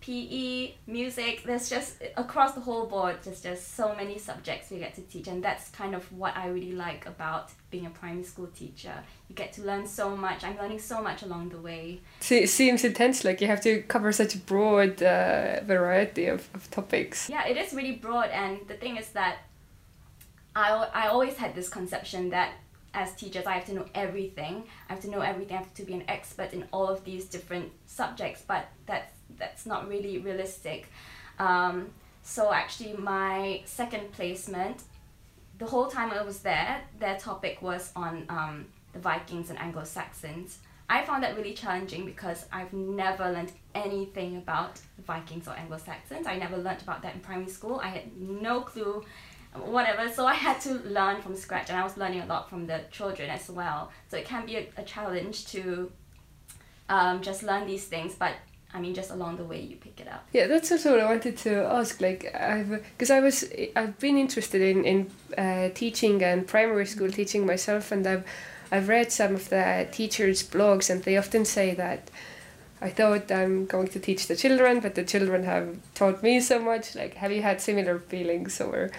PE, 0.06 0.75
music, 0.86 1.42
there's 1.46 1.68
just 1.68 2.04
across 2.16 2.52
the 2.54 2.62
whole 2.62 2.86
board, 2.86 3.18
there's 3.24 3.42
just 3.42 3.74
so 3.75 3.96
many 3.96 4.19
subjects 4.19 4.69
we 4.69 4.78
get 4.78 4.94
to 4.94 5.02
teach, 5.02 5.28
and 5.28 5.44
that's 5.44 5.69
kind 5.69 5.96
of 5.96 6.12
what 6.13 6.38
I 6.38 6.50
really 6.50 6.74
like 6.74 7.07
about 7.07 7.50
being 7.72 7.88
a 7.88 7.90
primary 7.90 8.24
school 8.24 8.46
teacher. 8.56 8.94
You 9.30 9.36
get 9.36 9.54
to 9.54 9.63
learn 9.63 9.88
so 9.88 10.16
much. 10.16 10.44
I'm 10.44 10.57
learning 10.57 10.78
so 10.78 11.02
much 11.02 11.24
along 11.24 11.50
the 11.50 11.57
way. 11.57 12.02
it 12.30 12.50
seems 12.50 12.84
intense, 12.84 13.24
like 13.24 13.42
you 13.42 13.48
have 13.48 13.62
to 13.62 13.81
cover 13.81 14.12
such 14.12 14.36
a 14.36 14.38
broad 14.38 15.02
uh, 15.02 15.62
variety 15.63 16.28
of, 16.28 16.50
of 16.54 16.69
topics. 16.69 17.28
Yeah, 17.28 17.48
it 17.48 17.58
is 17.58 17.74
really 17.74 17.94
broad, 17.94 18.30
and 18.30 18.60
the 18.68 18.75
thing 18.75 18.98
is 18.98 19.10
that 19.13 19.38
I, 20.56 20.88
I 20.94 21.08
always 21.08 21.36
had 21.36 21.56
this 21.56 21.68
conception 21.68 22.30
that 22.30 22.51
as 22.94 23.13
teachers, 23.16 23.46
I 23.46 23.54
have 23.54 23.66
to 23.66 23.74
know 23.74 23.86
everything. 23.94 24.63
I 24.88 24.94
have 24.94 25.01
to 25.01 25.10
know 25.10 25.22
everything. 25.22 25.58
I 25.58 25.62
have 25.62 25.74
to 25.74 25.84
be 25.84 25.94
an 25.94 26.04
expert 26.08 26.54
in 26.54 26.66
all 26.72 26.88
of 26.88 27.04
these 27.04 27.25
different 27.25 27.72
subjects, 27.86 28.44
but 28.48 28.68
that's 28.86 29.14
that's 29.38 29.66
not 29.66 29.88
really 29.88 30.17
realistic. 30.20 30.89
Um, 31.39 31.89
so 32.24 32.53
actually, 32.53 32.94
my 32.94 33.62
second 33.65 34.12
placement, 34.12 34.84
the 35.58 35.65
whole 35.65 35.88
time 35.88 36.12
I 36.12 36.22
was 36.24 36.39
there, 36.39 36.82
their 37.00 37.17
topic 37.17 37.62
was 37.62 37.91
on 37.96 38.25
um, 38.29 38.65
the 38.94 39.00
Vikings 39.00 39.50
and 39.50 39.60
Anglo 39.60 39.84
Saxons. 39.84 40.60
I 40.88 41.03
found 41.03 41.24
that 41.24 41.36
really 41.36 41.53
challenging 41.53 42.05
because 42.05 42.46
I've 42.51 42.72
never 42.72 43.32
learned 43.32 43.51
anything 43.74 44.38
about 44.38 44.79
the 44.98 45.01
Vikings 45.03 45.48
or 45.48 45.51
Anglo 45.51 45.77
Saxons. 45.77 46.27
I 46.27 46.38
never 46.38 46.58
learned 46.58 46.82
about 46.82 47.01
that 47.01 47.15
in 47.15 47.22
primary 47.22 47.50
school. 47.50 47.79
I 47.84 47.88
had 47.88 48.15
no 48.17 48.62
clue 48.62 49.03
whatever 49.63 50.10
so 50.12 50.25
i 50.25 50.34
had 50.34 50.60
to 50.60 50.74
learn 50.89 51.22
from 51.22 51.36
scratch 51.36 51.70
and 51.70 51.79
i 51.79 51.84
was 51.84 51.98
learning 51.98 52.22
a 52.22 52.25
lot 52.25 52.50
from 52.50 52.67
the 52.67 52.82
children 52.91 53.29
as 53.29 53.50
well 53.50 53.91
so 54.10 54.17
it 54.17 54.25
can 54.25 54.46
be 54.46 54.58
a, 54.58 54.67
a 54.77 54.84
challenge 54.84 55.46
to 55.48 55.91
um, 56.89 57.22
just 57.22 57.41
learn 57.41 57.65
these 57.65 57.86
things 57.86 58.15
but 58.15 58.34
I 58.75 58.79
mean, 58.82 58.94
just 58.94 59.10
along 59.10 59.38
the 59.38 59.46
way 59.46 59.62
you 59.62 59.77
pick 59.77 60.01
it 60.01 60.08
up. 60.10 60.27
Yeah, 60.34 60.48
that's 60.48 60.70
also 60.70 60.91
what 60.91 61.00
I 61.00 61.05
wanted 61.05 61.38
to 61.38 61.63
ask. 61.63 62.01
Like, 62.01 62.36
I've 62.36 62.70
because 62.70 63.10
I 63.10 63.22
was 63.22 63.46
I've 63.74 63.98
been 64.00 64.17
interested 64.17 64.62
in 64.62 64.84
in 64.84 65.12
uh, 65.38 65.70
teaching 65.74 66.22
and 66.22 66.46
primary 66.46 66.86
school 66.86 67.10
teaching 67.10 67.46
myself, 67.46 67.94
and 67.94 68.05
I've 68.05 68.25
I've 68.74 68.89
read 68.89 69.13
some 69.13 69.34
of 69.36 69.48
the 69.48 69.88
teachers' 69.91 70.44
blogs, 70.44 70.89
and 70.89 71.03
they 71.03 71.15
often 71.17 71.46
say 71.46 71.74
that. 71.75 72.12
I 72.82 72.89
thought 72.89 73.32
I'm 73.32 73.65
going 73.65 73.88
to 73.88 74.00
teach 74.00 74.27
the 74.27 74.36
children, 74.36 74.82
but 74.82 74.96
the 74.96 75.05
children 75.05 75.44
have 75.46 75.77
taught 75.96 76.22
me 76.22 76.41
so 76.41 76.60
much. 76.60 76.94
Like, 76.94 77.13
have 77.15 77.32
you 77.32 77.41
had 77.41 77.62
similar 77.62 78.00
feelings, 78.00 78.60
or 78.60 78.91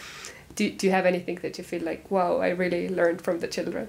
do, 0.57 0.71
do 0.71 0.87
you 0.87 0.93
have 0.93 1.05
anything 1.05 1.37
that 1.43 1.59
you 1.59 1.63
feel 1.63 1.83
like, 1.83 2.11
wow, 2.11 2.39
I 2.39 2.49
really 2.49 2.89
learned 2.89 3.21
from 3.21 3.41
the 3.41 3.47
children? 3.47 3.89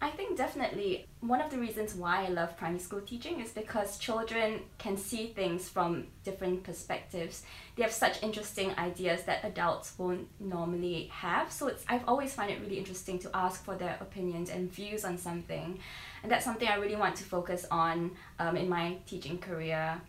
I 0.00 0.10
think 0.10 0.36
definitely 0.36 1.06
one 1.20 1.40
of 1.40 1.50
the 1.50 1.58
reasons 1.58 1.92
why 1.94 2.24
I 2.24 2.28
love 2.28 2.56
primary 2.56 2.78
school 2.78 3.00
teaching 3.00 3.40
is 3.40 3.50
because 3.50 3.98
children 3.98 4.60
can 4.78 4.96
see 4.96 5.26
things 5.26 5.68
from 5.68 6.06
different 6.22 6.62
perspectives. 6.62 7.42
They 7.74 7.82
have 7.82 7.90
such 7.90 8.22
interesting 8.22 8.72
ideas 8.78 9.24
that 9.24 9.44
adults 9.44 9.94
won't 9.98 10.28
normally 10.38 11.10
have. 11.12 11.50
So 11.50 11.66
it's 11.66 11.84
I've 11.88 12.06
always 12.06 12.32
find 12.32 12.48
it 12.48 12.60
really 12.60 12.78
interesting 12.78 13.18
to 13.20 13.30
ask 13.34 13.64
for 13.64 13.74
their 13.74 13.96
opinions 14.00 14.50
and 14.50 14.72
views 14.72 15.04
on 15.04 15.18
something, 15.18 15.80
and 16.22 16.30
that's 16.30 16.44
something 16.44 16.68
I 16.68 16.76
really 16.76 16.96
want 16.96 17.16
to 17.16 17.24
focus 17.24 17.66
on 17.68 18.12
um, 18.38 18.56
in 18.56 18.68
my 18.68 18.98
teaching 19.04 19.38
career, 19.38 20.00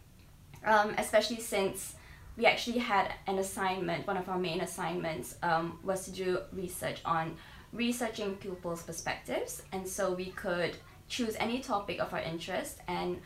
um, 0.65 0.93
especially 0.99 1.39
since 1.39 1.95
we 2.37 2.45
actually 2.45 2.77
had 2.77 3.11
an 3.25 3.39
assignment. 3.39 4.05
One 4.05 4.17
of 4.17 4.29
our 4.29 4.37
main 4.37 4.61
assignments 4.61 5.35
um, 5.41 5.79
was 5.83 6.05
to 6.05 6.11
do 6.11 6.39
research 6.53 7.01
on 7.05 7.37
researching 7.73 8.35
pupils' 8.35 8.83
perspectives, 8.83 9.63
and 9.71 9.87
so 9.87 10.13
we 10.13 10.27
could 10.31 10.75
choose 11.07 11.35
any 11.39 11.59
topic 11.59 11.99
of 11.99 12.13
our 12.13 12.19
interest 12.19 12.79
and 12.87 13.19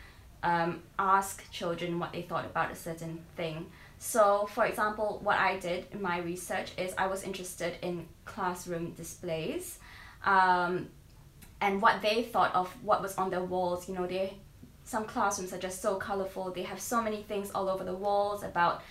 um, 0.43 0.81
ask 0.99 1.49
children 1.51 1.99
what 1.99 2.11
they 2.11 2.21
thought 2.21 2.45
about 2.45 2.71
a 2.71 2.75
certain 2.75 3.19
thing. 3.35 3.65
So, 3.99 4.47
for 4.51 4.65
example, 4.65 5.21
what 5.23 5.37
I 5.37 5.57
did 5.57 5.87
in 5.91 6.01
my 6.01 6.19
research 6.19 6.71
is 6.77 6.93
I 6.97 7.07
was 7.07 7.23
interested 7.23 7.75
in 7.81 8.05
classroom 8.25 8.91
displays 8.91 9.79
um, 10.25 10.89
and 11.61 11.81
what 11.81 12.01
they 12.01 12.23
thought 12.23 12.53
of 12.53 12.69
what 12.83 13.01
was 13.01 13.15
on 13.15 13.29
their 13.29 13.43
walls. 13.43 13.87
You 13.87 13.95
know, 13.95 14.05
they 14.05 14.33
some 14.83 15.05
classrooms 15.05 15.53
are 15.53 15.57
just 15.57 15.81
so 15.81 15.95
colorful. 15.95 16.51
They 16.51 16.63
have 16.63 16.81
so 16.81 17.01
many 17.01 17.23
things 17.23 17.51
all 17.55 17.69
over 17.69 17.85
the 17.85 17.93
walls 17.93 18.43
about 18.43 18.83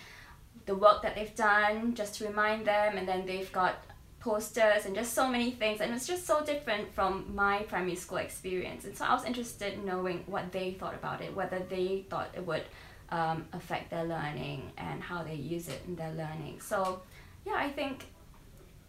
the 0.64 0.74
work 0.74 1.02
that 1.02 1.14
they've 1.14 1.34
done 1.36 1.94
just 1.94 2.14
to 2.16 2.26
remind 2.26 2.66
them, 2.66 2.96
and 2.96 3.06
then 3.06 3.26
they've 3.26 3.52
got 3.52 3.74
posters 4.22 4.86
and 4.86 4.94
just 4.94 5.14
so 5.14 5.26
many 5.28 5.50
things 5.50 5.80
and 5.80 5.92
it's 5.92 6.06
just 6.06 6.24
so 6.24 6.44
different 6.44 6.94
from 6.94 7.12
my 7.34 7.58
primary 7.68 7.96
school 7.96 8.18
experience. 8.18 8.84
And 8.84 8.96
so 8.96 9.04
i 9.04 9.12
was 9.12 9.24
interested 9.24 9.74
in 9.74 9.84
knowing 9.84 10.22
what 10.26 10.52
they 10.52 10.72
thought 10.78 10.94
about 10.94 11.20
it 11.20 11.34
whether 11.34 11.58
they 11.58 12.04
thought 12.08 12.28
it 12.34 12.46
would 12.46 12.62
um, 13.10 13.44
affect 13.52 13.90
their 13.90 14.04
learning 14.04 14.70
and 14.78 15.02
how 15.02 15.22
they 15.24 15.34
use 15.34 15.68
it 15.68 15.82
in 15.88 15.96
their 15.96 16.12
learning. 16.12 16.60
So 16.60 17.02
yeah 17.44 17.54
i 17.56 17.68
think 17.68 18.06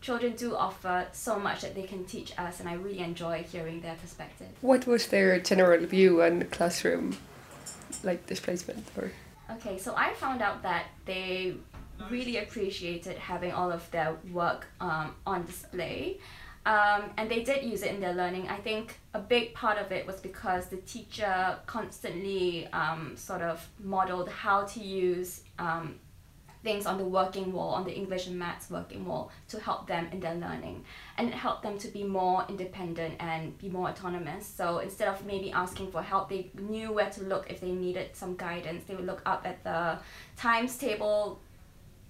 children 0.02 0.34
do 0.36 0.56
offer 0.56 1.08
so 1.13 1.40
much 1.40 1.62
that 1.62 1.74
they 1.74 1.88
can 1.94 2.06
teach 2.06 2.38
us 2.38 2.60
and 2.60 2.70
i 2.70 2.74
really 2.74 3.00
enjoy 3.00 3.44
hearing 3.52 3.82
their 3.82 3.96
perspective. 3.96 4.50
What 4.62 4.86
was 4.86 5.08
their 5.08 5.40
general 5.40 5.84
view 5.88 6.22
on 6.22 6.44
classroom 6.56 7.18
like 8.04 8.28
displacement 8.28 8.86
or? 8.98 9.12
Okay 9.56 9.80
so 9.80 9.96
i 9.98 10.13
found 10.13 10.44
out 10.44 10.62
that 10.62 10.86
they 11.06 11.56
really 12.10 12.38
appreciated 12.38 13.17
having 13.17 13.51
all 13.51 13.72
of 13.72 13.89
their 13.91 14.15
work 14.31 14.67
um, 14.79 15.15
on 15.25 15.45
display. 15.45 16.19
Um, 16.65 17.12
and 17.17 17.29
they 17.29 17.43
did 17.43 17.63
use 17.63 17.83
it 17.83 17.93
in 17.93 18.00
their 18.00 18.13
learning. 18.13 18.48
I 18.48 18.55
think 18.55 19.00
a 19.13 19.19
big 19.19 19.53
part 19.53 19.77
of 19.77 19.91
it 19.91 20.07
was 20.07 20.22
because 20.22 20.67
the 20.67 20.77
teacher 20.77 21.57
constantly 21.65 22.67
um, 22.67 23.17
sort 23.17 23.41
of 23.41 23.67
modeled 23.79 24.29
how 24.29 24.63
to 24.63 24.79
use 24.79 25.41
um, 25.60 25.95
things 26.63 26.86
on 26.86 26.98
the 26.98 27.03
working 27.03 27.51
wall, 27.51 27.74
on 27.74 27.83
the 27.83 27.93
English 27.93 28.27
and 28.27 28.39
Maths 28.39 28.69
working 28.69 29.05
wall, 29.05 29.29
to 29.50 29.60
help 29.60 29.88
them 29.88 30.07
in 30.13 30.22
their 30.22 30.36
learning. 30.36 30.86
And 31.17 31.27
it 31.27 31.33
helped 31.33 31.63
them 31.63 31.77
to 31.79 31.89
be 31.89 32.03
more 32.03 32.45
independent 32.48 33.15
and 33.19 33.57
be 33.57 33.67
more 33.67 33.89
autonomous. 33.89 34.45
So 34.48 34.79
instead 34.79 35.10
of 35.10 35.25
maybe 35.25 35.51
asking 35.51 35.91
for 35.91 36.01
help, 36.01 36.29
they 36.29 36.50
knew 36.57 36.93
where 36.93 37.10
to 37.10 37.24
look 37.24 37.51
if 37.51 37.60
they 37.60 37.72
needed 37.72 38.15
some 38.15 38.38
guidance. 38.38 38.86
They 38.86 38.95
would 38.95 39.05
look 39.05 39.22
up 39.25 39.45
at 39.45 39.62
the 39.65 40.00
times 40.38 40.77
table 40.77 41.41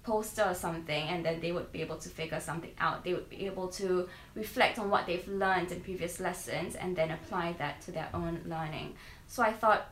poster 0.04 0.44
or 0.44 0.54
something 0.54 1.08
and 1.08 1.24
then 1.24 1.40
they 1.40 1.52
would 1.52 1.72
be 1.72 1.80
able 1.80 1.96
to 1.96 2.08
figure 2.08 2.40
something 2.40 2.72
out. 2.78 3.04
They 3.04 3.14
would 3.14 3.28
be 3.30 3.46
able 3.46 3.68
to 3.68 4.08
reflect 4.34 4.78
on 4.78 4.90
what 4.90 5.06
they've 5.06 5.26
learned 5.26 5.72
in 5.72 5.80
previous 5.80 6.20
lessons 6.20 6.74
and 6.76 6.94
then 6.94 7.10
apply 7.10 7.54
that 7.58 7.80
to 7.82 7.92
their 7.92 8.08
own 8.14 8.40
learning. 8.46 8.94
So 9.26 9.42
i 9.42 9.52
thought 9.52 9.86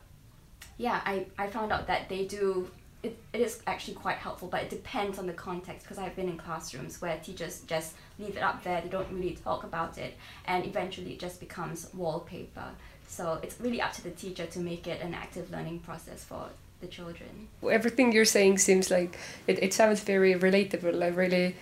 yeah 0.77 1.01
i, 1.05 1.25
I 1.37 1.47
found 1.47 1.71
out 1.71 1.87
that 1.87 2.09
they 2.09 2.25
do 2.25 2.69
it, 3.03 3.17
it 3.33 3.41
is 3.41 3.61
actually 3.67 3.95
quite 3.95 4.17
helpful 4.17 4.47
but 4.47 4.63
it 4.63 4.69
depends 4.69 5.19
on 5.19 5.27
the 5.27 5.33
context 5.33 5.83
because 5.83 5.97
i've 5.97 6.15
been 6.15 6.29
in 6.29 6.37
classrooms 6.37 7.01
where 7.01 7.17
teachers 7.17 7.61
just 7.67 7.95
leave 8.17 8.37
it 8.37 8.41
up 8.41 8.63
there 8.63 8.79
they 8.79 8.87
don't 8.87 9.11
really 9.11 9.35
talk 9.43 9.65
about 9.65 9.97
it 9.97 10.15
and 10.45 10.65
eventually 10.65 11.13
it 11.13 11.19
just 11.19 11.39
becomes 11.39 11.89
wallpaper. 11.93 12.69
So 13.07 13.39
it's 13.43 13.59
really 13.59 13.81
up 13.81 13.93
to 13.93 14.03
the 14.03 14.09
teacher 14.09 14.45
to 14.47 14.59
make 14.59 14.87
it 14.87 15.01
an 15.01 15.13
active 15.13 15.51
learning 15.51 15.79
process 15.79 16.23
for 16.23 16.47
the 16.83 16.89
children. 16.89 17.47
Everything 17.69 18.11
you're 18.11 18.25
saying 18.25 18.59
seems 18.59 18.91
like 18.91 19.17
it, 19.47 19.57
it 19.63 19.73
sounds 19.73 20.01
very 20.01 20.33
relatable. 20.35 21.01
I 21.01 21.07
really, 21.07 21.55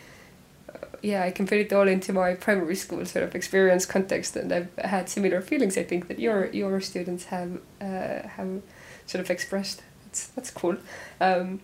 uh, 0.67 0.85
yeah, 1.01 1.23
I 1.23 1.31
can 1.31 1.45
put 1.47 1.59
it 1.59 1.71
all 1.71 1.87
into 1.87 2.11
my 2.11 2.33
primary 2.33 2.75
school 2.75 3.05
sort 3.05 3.23
of 3.23 3.35
experience 3.35 3.85
context, 3.85 4.35
and 4.35 4.51
I've 4.51 4.75
had 4.77 5.09
similar 5.09 5.41
feelings. 5.41 5.77
I 5.77 5.83
think 5.83 6.07
that 6.07 6.19
your 6.19 6.47
your 6.47 6.81
students 6.81 7.25
have 7.25 7.51
uh, 7.79 8.27
have 8.37 8.61
sort 9.05 9.23
of 9.23 9.29
expressed. 9.29 9.83
That's 10.05 10.27
that's 10.27 10.51
cool. 10.51 10.77
Um, 11.21 11.61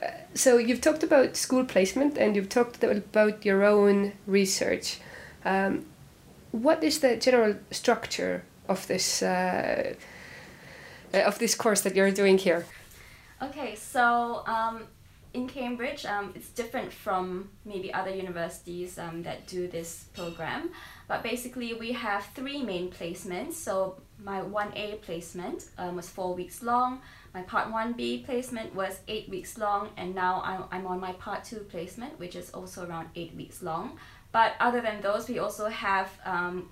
uh, 0.00 0.08
so 0.34 0.58
you've 0.58 0.80
talked 0.80 1.02
about 1.02 1.36
school 1.36 1.64
placement, 1.64 2.18
and 2.18 2.36
you've 2.36 2.50
talked 2.50 2.84
about 2.84 3.44
your 3.44 3.64
own 3.64 4.12
research. 4.26 5.00
Um, 5.44 5.86
what 6.52 6.84
is 6.84 7.00
the 7.00 7.16
general 7.16 7.54
structure 7.70 8.42
of 8.68 8.86
this? 8.86 9.22
Uh, 9.22 9.94
uh 11.14 11.26
of 11.26 11.38
this 11.38 11.56
course 11.56 11.80
that 11.80 11.96
you're 11.96 12.12
doing 12.12 12.38
here? 12.38 12.64
Okay, 13.42 13.74
so 13.74 14.42
um, 14.46 14.82
in 15.32 15.48
Cambridge, 15.48 16.04
um, 16.04 16.32
it's 16.34 16.50
different 16.50 16.92
from 16.92 17.48
maybe 17.64 17.92
other 17.92 18.10
universities 18.10 18.98
um, 18.98 19.22
that 19.22 19.46
do 19.46 19.66
this 19.66 20.04
program. 20.14 20.70
But 21.08 21.22
basically, 21.22 21.72
we 21.74 21.92
have 21.92 22.26
three 22.34 22.62
main 22.62 22.90
placements. 22.90 23.54
So 23.54 23.96
my 24.22 24.40
1A 24.40 25.00
placement 25.02 25.70
um, 25.78 25.96
was 25.96 26.08
four 26.08 26.34
weeks 26.34 26.62
long. 26.62 27.00
My 27.32 27.42
Part 27.42 27.68
1B 27.68 28.26
placement 28.26 28.74
was 28.74 29.00
eight 29.08 29.28
weeks 29.30 29.56
long. 29.56 29.88
And 29.96 30.14
now 30.14 30.42
I'm, 30.44 30.64
I'm 30.70 30.86
on 30.86 31.00
my 31.00 31.12
Part 31.12 31.44
2 31.44 31.60
placement, 31.70 32.18
which 32.18 32.36
is 32.36 32.50
also 32.50 32.86
around 32.86 33.08
eight 33.14 33.34
weeks 33.34 33.62
long. 33.62 33.96
But 34.32 34.52
other 34.60 34.80
than 34.80 35.00
those, 35.00 35.28
we 35.28 35.38
also 35.38 35.68
have 35.68 36.10
um, 36.24 36.68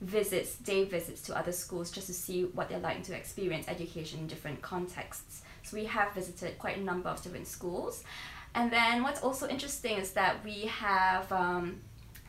visits, 0.00 0.56
day 0.56 0.84
visits 0.84 1.22
to 1.22 1.36
other 1.36 1.52
schools 1.52 1.90
just 1.90 2.06
to 2.06 2.14
see 2.14 2.44
what 2.44 2.68
they're 2.68 2.78
like 2.78 3.02
to 3.04 3.16
experience 3.16 3.66
education 3.68 4.20
in 4.20 4.26
different 4.26 4.62
contexts. 4.62 5.42
We 5.74 5.84
have 5.86 6.12
visited 6.14 6.58
quite 6.58 6.78
a 6.78 6.80
number 6.80 7.08
of 7.08 7.22
different 7.22 7.48
schools. 7.48 8.04
And 8.54 8.70
then 8.70 9.02
what's 9.02 9.22
also 9.22 9.48
interesting 9.48 9.98
is 9.98 10.12
that 10.12 10.44
we 10.44 10.66
have 10.66 11.30
um, 11.32 11.80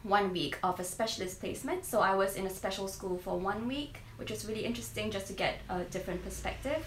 one 0.04 0.32
week 0.32 0.58
of 0.64 0.80
a 0.80 0.84
specialist 0.84 1.40
placement. 1.40 1.86
So 1.86 2.00
I 2.00 2.16
was 2.16 2.36
in 2.36 2.46
a 2.48 2.50
special 2.50 2.88
school 2.88 3.18
for 3.18 3.38
one 3.38 3.68
week, 3.68 3.98
which 4.18 4.32
was 4.32 4.48
really 4.48 4.66
interesting 4.66 5.12
just 5.12 5.28
to 5.28 5.34
get 5.34 5.60
a 5.70 5.84
different 5.84 6.24
perspective. 6.24 6.84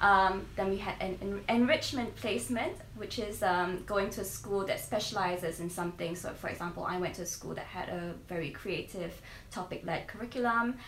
Um, 0.00 0.46
then 0.56 0.70
we 0.70 0.78
had 0.78 0.94
an 1.00 1.18
en- 1.20 1.44
enrichment 1.48 2.16
placement, 2.16 2.72
which 2.96 3.18
is 3.18 3.42
um, 3.42 3.82
going 3.86 4.08
to 4.10 4.22
a 4.22 4.24
school 4.24 4.64
that 4.66 4.80
specializes 4.80 5.60
in 5.60 5.68
something. 5.68 6.16
So, 6.16 6.30
for 6.30 6.48
example, 6.48 6.84
I 6.84 6.96
went 6.98 7.14
to 7.16 7.22
a 7.22 7.26
school 7.26 7.54
that 7.54 7.66
had 7.66 7.90
a 7.90 8.14
very 8.26 8.50
creative 8.50 9.12
topic 9.50 9.84
led 9.84 10.06
curriculum. 10.06 10.78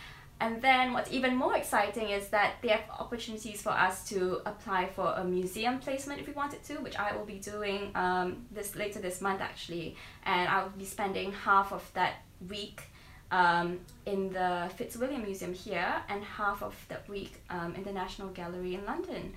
And 0.43 0.61
then 0.61 0.93
what's 0.93 1.13
even 1.13 1.37
more 1.37 1.55
exciting 1.55 2.09
is 2.09 2.27
that 2.31 2.55
they 2.63 2.71
have 2.71 2.83
opportunities 2.99 3.63
for 3.63 3.71
us 3.71 4.05
to 4.09 4.41
apply 4.45 4.89
for 4.89 5.15
a 5.17 5.23
museum 5.23 5.79
placement 5.79 6.21
if 6.21 6.27
we 6.27 6.33
wanted 6.33 6.65
to, 6.65 6.75
which 6.79 6.97
I 6.97 7.15
will 7.15 7.25
be 7.25 7.39
doing 7.39 7.93
um, 7.95 8.45
this 8.51 8.75
later 8.75 8.99
this 8.99 9.21
month 9.21 9.41
actually. 9.41 9.95
And 10.27 10.49
I'll 10.49 10.71
be 10.71 10.85
spending 10.85 11.31
half 11.31 11.73
of 11.73 11.89
that 11.95 12.25
week 12.49 12.83
um, 13.31 13.79
in 14.05 14.33
the 14.33 14.69
Fitzwilliam 14.77 15.23
Museum 15.23 15.55
here 15.55 15.95
and 16.09 16.25
half 16.25 16.61
of 16.61 16.75
that 16.89 17.09
week 17.09 17.35
um, 17.49 17.77
in 17.77 17.85
the 17.85 17.93
National 17.93 18.27
Gallery 18.31 18.75
in 18.75 18.85
London. 18.85 19.35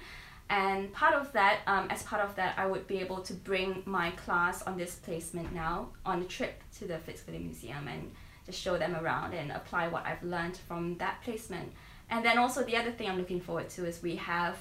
And 0.50 0.91
part 0.91 1.13
of 1.13 1.31
that, 1.33 1.59
um, 1.67 1.85
as 1.91 2.01
part 2.01 2.24
of 2.24 2.35
that, 2.38 2.57
I 2.57 2.65
would 2.65 2.88
be 2.88 2.97
able 2.97 3.21
to 3.21 3.33
bring 3.35 3.83
my 3.85 4.09
class 4.12 4.63
on 4.63 4.75
this 4.75 4.95
placement 4.95 5.53
now 5.53 5.89
on 6.03 6.24
a 6.24 6.25
trip 6.25 6.63
to 6.79 6.88
the 6.88 6.97
Fitzwilliam 6.97 7.43
Museum 7.43 7.88
and 7.88 8.12
just 8.45 8.59
show 8.59 8.77
them 8.77 8.95
around 8.95 9.33
and 9.33 9.51
apply 9.51 9.87
what 9.87 10.05
I've 10.05 10.23
learned 10.23 10.57
from 10.57 10.97
that 10.97 11.21
placement. 11.23 11.71
And 12.09 12.23
then 12.23 12.37
also 12.37 12.63
the 12.63 12.77
other 12.77 12.91
thing 12.91 13.09
I'm 13.09 13.17
looking 13.17 13.41
forward 13.41 13.69
to 13.71 13.85
is 13.85 14.01
we 14.03 14.15
have 14.17 14.55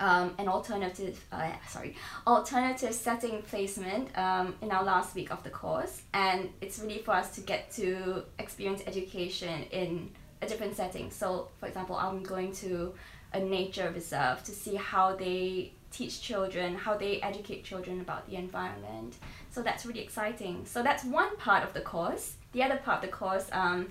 um, 0.00 0.34
an 0.38 0.48
alternative, 0.48 1.22
uh, 1.32 1.52
sorry, 1.68 1.96
alternative 2.26 2.92
setting 2.92 3.42
placement 3.42 4.16
um, 4.18 4.54
in 4.60 4.70
our 4.70 4.84
last 4.84 5.14
week 5.14 5.30
of 5.30 5.42
the 5.42 5.50
course, 5.50 6.02
and 6.12 6.50
it's 6.60 6.78
really 6.78 6.98
for 6.98 7.12
us 7.12 7.34
to 7.36 7.40
get 7.40 7.70
to 7.72 8.24
experience 8.38 8.82
education 8.86 9.62
in 9.70 10.10
a 10.42 10.46
different 10.46 10.76
setting. 10.76 11.10
So, 11.10 11.48
for 11.58 11.66
example, 11.66 11.96
I'm 11.96 12.22
going 12.22 12.52
to 12.56 12.92
a 13.32 13.40
nature 13.40 13.90
reserve 13.94 14.42
to 14.44 14.52
see 14.52 14.74
how 14.74 15.16
they 15.16 15.72
teach 15.90 16.20
children, 16.20 16.74
how 16.74 16.96
they 16.96 17.20
educate 17.22 17.64
children 17.64 18.00
about 18.00 18.28
the 18.28 18.36
environment. 18.36 19.16
So 19.56 19.62
that's 19.62 19.86
really 19.86 20.00
exciting. 20.00 20.66
So 20.66 20.82
that's 20.82 21.02
one 21.02 21.34
part 21.38 21.64
of 21.64 21.72
the 21.72 21.80
course. 21.80 22.34
The 22.52 22.62
other 22.62 22.76
part 22.76 23.02
of 23.02 23.10
the 23.10 23.16
course 23.16 23.48
um, 23.52 23.88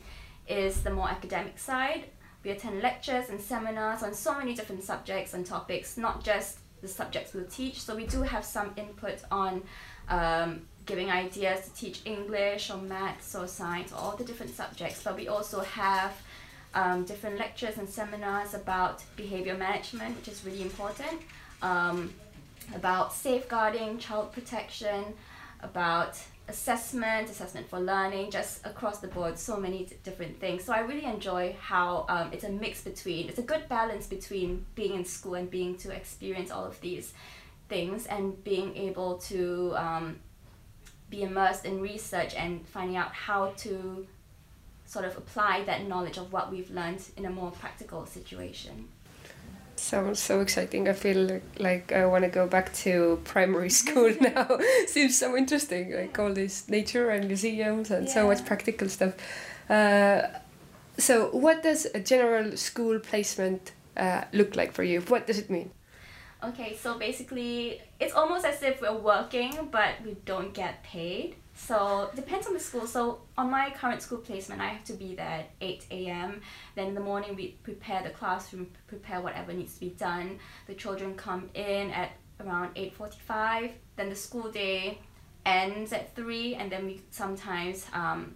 is 0.48 0.84
the 0.84 0.92
more 0.92 1.10
academic 1.10 1.58
side. 1.58 2.04
We 2.44 2.52
attend 2.52 2.84
lectures 2.84 3.30
and 3.30 3.42
seminars 3.42 4.04
on 4.04 4.14
so 4.14 4.38
many 4.38 4.54
different 4.54 4.84
subjects 4.84 5.34
and 5.34 5.44
topics, 5.44 5.98
not 5.98 6.24
just 6.24 6.60
the 6.84 6.88
subjects 6.88 7.34
we'll 7.34 7.46
teach. 7.46 7.82
So 7.82 7.96
we 7.96 8.06
do 8.06 8.22
have 8.22 8.46
some 8.46 8.74
input 8.78 9.22
on 9.32 9.64
um, 10.08 10.68
giving 10.86 11.10
ideas 11.10 11.66
to 11.66 11.74
teach 11.74 12.02
English 12.06 12.70
or 12.70 12.78
maths 12.78 13.34
or 13.34 13.48
science 13.48 13.92
or 13.92 13.98
all 13.98 14.16
the 14.16 14.24
different 14.24 14.54
subjects. 14.54 15.02
But 15.02 15.16
we 15.16 15.28
also 15.30 15.62
have 15.62 16.14
um, 16.76 17.06
different 17.06 17.40
lectures 17.40 17.80
and 17.80 17.90
seminars 17.90 18.54
about 18.54 19.02
behavior 19.16 19.58
management, 19.58 20.16
which 20.16 20.28
is 20.28 20.46
really 20.46 20.62
important, 20.62 21.24
um, 21.64 22.14
about 22.76 23.14
safeguarding, 23.14 23.98
child 23.98 24.32
protection, 24.32 25.06
about 25.66 26.18
assessment, 26.48 27.30
assessment 27.30 27.68
for 27.70 27.80
learning, 27.80 28.32
just 28.32 28.66
across 28.66 29.00
the 29.00 29.08
board, 29.08 29.38
so 29.38 29.58
many 29.58 29.90
different 30.04 30.40
things. 30.40 30.64
So 30.64 30.74
I 30.74 30.80
really 30.80 31.06
enjoy 31.06 31.56
how 31.60 32.06
um, 32.08 32.30
it's 32.32 32.44
a 32.44 32.50
mix 32.50 32.84
between, 32.84 33.28
it's 33.30 33.40
a 33.40 33.44
good 33.44 33.68
balance 33.68 34.08
between 34.08 34.66
being 34.76 34.94
in 34.94 35.06
school 35.06 35.36
and 35.36 35.50
being 35.50 35.76
to 35.78 35.92
experience 35.92 36.52
all 36.52 36.66
of 36.66 36.80
these 36.82 37.14
things 37.68 38.06
and 38.06 38.44
being 38.44 38.78
able 38.78 39.18
to 39.18 39.74
um, 39.76 40.20
be 41.10 41.24
immersed 41.24 41.66
in 41.66 41.82
research 41.82 42.36
and 42.36 42.66
finding 42.68 42.96
out 42.96 43.12
how 43.12 43.48
to 43.58 44.06
sort 44.86 45.06
of 45.06 45.18
apply 45.18 45.64
that 45.64 45.88
knowledge 45.88 46.18
of 46.18 46.32
what 46.32 46.52
we've 46.52 46.70
learned 46.70 47.02
in 47.18 47.26
a 47.26 47.30
more 47.30 47.52
practical 47.52 48.06
situation. 48.06 48.88
Sounds 49.76 50.20
so 50.22 50.40
exciting. 50.40 50.88
I 50.88 50.94
feel 50.94 51.18
like, 51.18 51.44
like 51.60 51.92
I 51.92 52.06
want 52.06 52.24
to 52.24 52.30
go 52.30 52.48
back 52.48 52.74
to 52.86 53.20
primary 53.26 53.70
school 53.82 54.14
now. 54.22 54.58
Seems 54.88 55.18
so 55.18 55.36
interesting, 55.36 55.94
like 55.94 56.18
all 56.18 56.34
this 56.34 56.70
nature 56.70 57.10
and 57.10 57.28
museums 57.28 57.92
and 57.92 58.10
so 58.10 58.28
much 58.28 58.46
practical 58.46 58.90
stuff. 58.90 59.14
Uh, 59.70 60.24
so, 60.98 61.30
what 61.32 61.62
does 61.62 61.86
a 61.94 62.00
general 62.00 62.56
school 62.56 63.00
placement 63.00 63.74
uh, 63.98 64.24
look 64.32 64.56
like 64.56 64.72
for 64.72 64.84
you? 64.84 65.02
What 65.02 65.28
does 65.28 65.40
it 65.40 65.50
mean? 65.50 65.72
Okay, 66.44 66.78
so 66.78 66.98
basically, 66.98 67.82
it's 68.00 68.14
almost 68.14 68.46
as 68.46 68.62
if 68.64 68.82
we're 68.82 68.98
working, 68.98 69.70
but 69.72 69.96
we 70.06 70.16
don't 70.26 70.54
get 70.54 70.84
paid. 70.84 71.36
So 71.58 72.12
depends 72.16 72.46
on 72.48 72.54
the 72.54 72.60
school. 72.60 72.86
So 72.86 73.22
on 73.38 73.50
my 73.50 73.70
current 73.72 74.02
school 74.02 74.20
placement, 74.20 74.62
I 74.62 74.68
have 74.68 74.84
to 74.86 74.94
be 74.94 75.16
there 75.16 75.26
at 75.26 75.50
eight 75.62 75.86
a.m. 75.90 76.42
Then 76.76 76.88
in 76.88 76.94
the 76.94 77.02
morning, 77.02 77.36
we 77.36 77.58
prepare 77.64 78.04
the 78.04 78.10
classroom, 78.10 78.68
prepare 78.88 79.22
whatever 79.22 79.54
needs 79.54 79.74
to 79.76 79.80
be 79.80 79.90
done. 79.90 80.40
The 80.68 80.76
children 80.76 81.16
come 81.16 81.50
in 81.54 81.92
at 81.92 82.12
around 82.42 82.72
eight 82.76 82.94
forty-five. 82.94 83.72
Then 83.96 84.10
the 84.10 84.16
school 84.16 84.52
day 84.52 85.00
ends 85.46 85.94
at 85.94 86.14
three, 86.16 86.56
and 86.56 86.72
then 86.72 86.86
we 86.86 87.02
sometimes 87.10 87.88
um, 87.94 88.36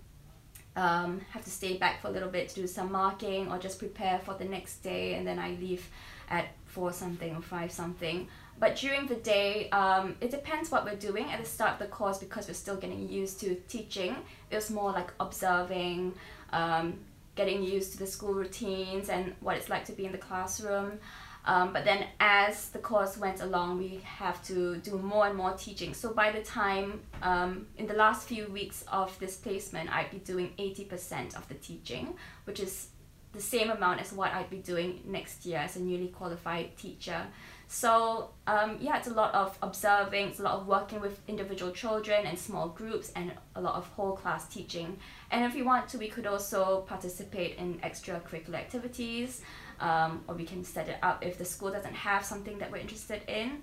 um, 0.76 1.22
have 1.32 1.44
to 1.44 1.52
stay 1.52 1.78
back 1.78 2.02
for 2.02 2.08
a 2.08 2.12
little 2.12 2.30
bit 2.30 2.48
to 2.50 2.56
do 2.56 2.68
some 2.68 2.92
marking 2.92 3.52
or 3.52 3.60
just 3.60 3.80
prepare 3.80 4.20
for 4.20 4.34
the 4.36 4.46
next 4.46 4.78
day, 4.78 5.16
and 5.16 5.28
then 5.28 5.38
I 5.38 5.52
leave 5.60 5.90
at 6.30 6.48
four 6.66 6.94
something 6.94 7.36
or 7.36 7.42
five 7.42 7.72
something. 7.72 8.28
But 8.60 8.76
during 8.76 9.08
the 9.08 9.16
day, 9.16 9.70
um, 9.70 10.16
it 10.20 10.32
depends 10.32 10.70
what 10.70 10.84
we're 10.84 10.98
doing. 10.98 11.32
At 11.32 11.40
the 11.40 11.50
start 11.50 11.74
of 11.74 11.80
the 11.80 11.88
course, 11.88 12.18
because 12.18 12.48
we're 12.48 12.54
still 12.54 12.76
getting 12.76 13.08
used 13.08 13.40
to 13.42 13.56
teaching, 13.70 14.16
it 14.52 14.56
was 14.56 14.70
more 14.70 14.92
like 14.92 15.14
observing, 15.20 16.14
um, 16.52 17.00
getting 17.36 17.64
used 17.64 17.94
to 17.94 18.00
the 18.00 18.08
school 18.08 18.34
routines 18.34 19.08
and 19.08 19.34
what 19.40 19.56
it's 19.56 19.70
like 19.70 19.86
to 19.86 19.94
be 19.94 20.06
in 20.06 20.12
the 20.12 20.18
classroom. 20.18 21.00
Um, 21.46 21.72
but 21.72 21.86
then 21.86 22.06
as 22.20 22.70
the 22.70 22.80
course 22.80 23.18
went 23.18 23.42
along, 23.42 23.78
we 23.78 24.02
have 24.04 24.44
to 24.48 24.78
do 24.78 24.98
more 24.98 25.26
and 25.26 25.38
more 25.38 25.54
teaching. 25.54 25.94
So 25.94 26.14
by 26.14 26.32
the 26.32 26.42
time, 26.42 27.00
um, 27.22 27.68
in 27.78 27.88
the 27.88 27.94
last 27.94 28.28
few 28.28 28.48
weeks 28.48 28.84
of 28.92 29.18
this 29.20 29.38
placement, 29.38 29.90
I'd 29.90 30.12
be 30.12 30.18
doing 30.18 30.52
80% 30.60 31.38
of 31.38 31.48
the 31.48 31.56
teaching, 31.56 32.14
which 32.44 32.60
is 32.60 32.90
the 33.32 33.42
same 33.42 33.70
amount 33.70 34.02
as 34.02 34.12
what 34.12 34.34
I'd 34.34 34.50
be 34.50 34.58
doing 34.58 35.02
next 35.06 35.46
year 35.46 35.60
as 35.60 35.76
a 35.76 35.80
newly 35.80 36.10
qualified 36.10 36.76
teacher. 36.78 37.26
So 37.72 38.32
um, 38.48 38.78
yeah, 38.82 38.98
it's 38.98 39.08
a 39.08 39.14
lot 39.14 39.32
of 39.36 39.56
observing, 39.62 40.30
it's 40.30 40.40
a 40.40 40.44
lot 40.44 40.56
of 40.56 40.66
working 40.68 41.00
with 41.00 41.22
individual 41.28 41.72
children 41.72 42.26
and 42.26 42.38
small 42.38 42.68
groups, 42.70 43.12
and 43.16 43.32
a 43.56 43.62
lot 43.62 43.76
of 43.76 43.86
whole 43.90 44.14
class 44.14 44.48
teaching. 44.48 44.98
And 45.30 45.46
if 45.46 45.54
we 45.54 45.62
want 45.62 45.88
to, 45.90 46.00
we 46.00 46.08
could 46.08 46.26
also 46.26 46.82
participate 46.88 47.58
in 47.60 47.76
extracurricular 47.82 48.56
activities, 48.56 49.42
um, 49.80 50.24
or 50.28 50.34
we 50.34 50.46
can 50.46 50.64
set 50.64 50.90
it 50.90 50.98
up 51.04 51.24
if 51.24 51.38
the 51.38 51.46
school 51.46 51.72
doesn't 51.72 51.94
have 51.94 52.26
something 52.26 52.58
that 52.58 52.72
we're 52.72 52.80
interested 52.80 53.22
in. 53.28 53.62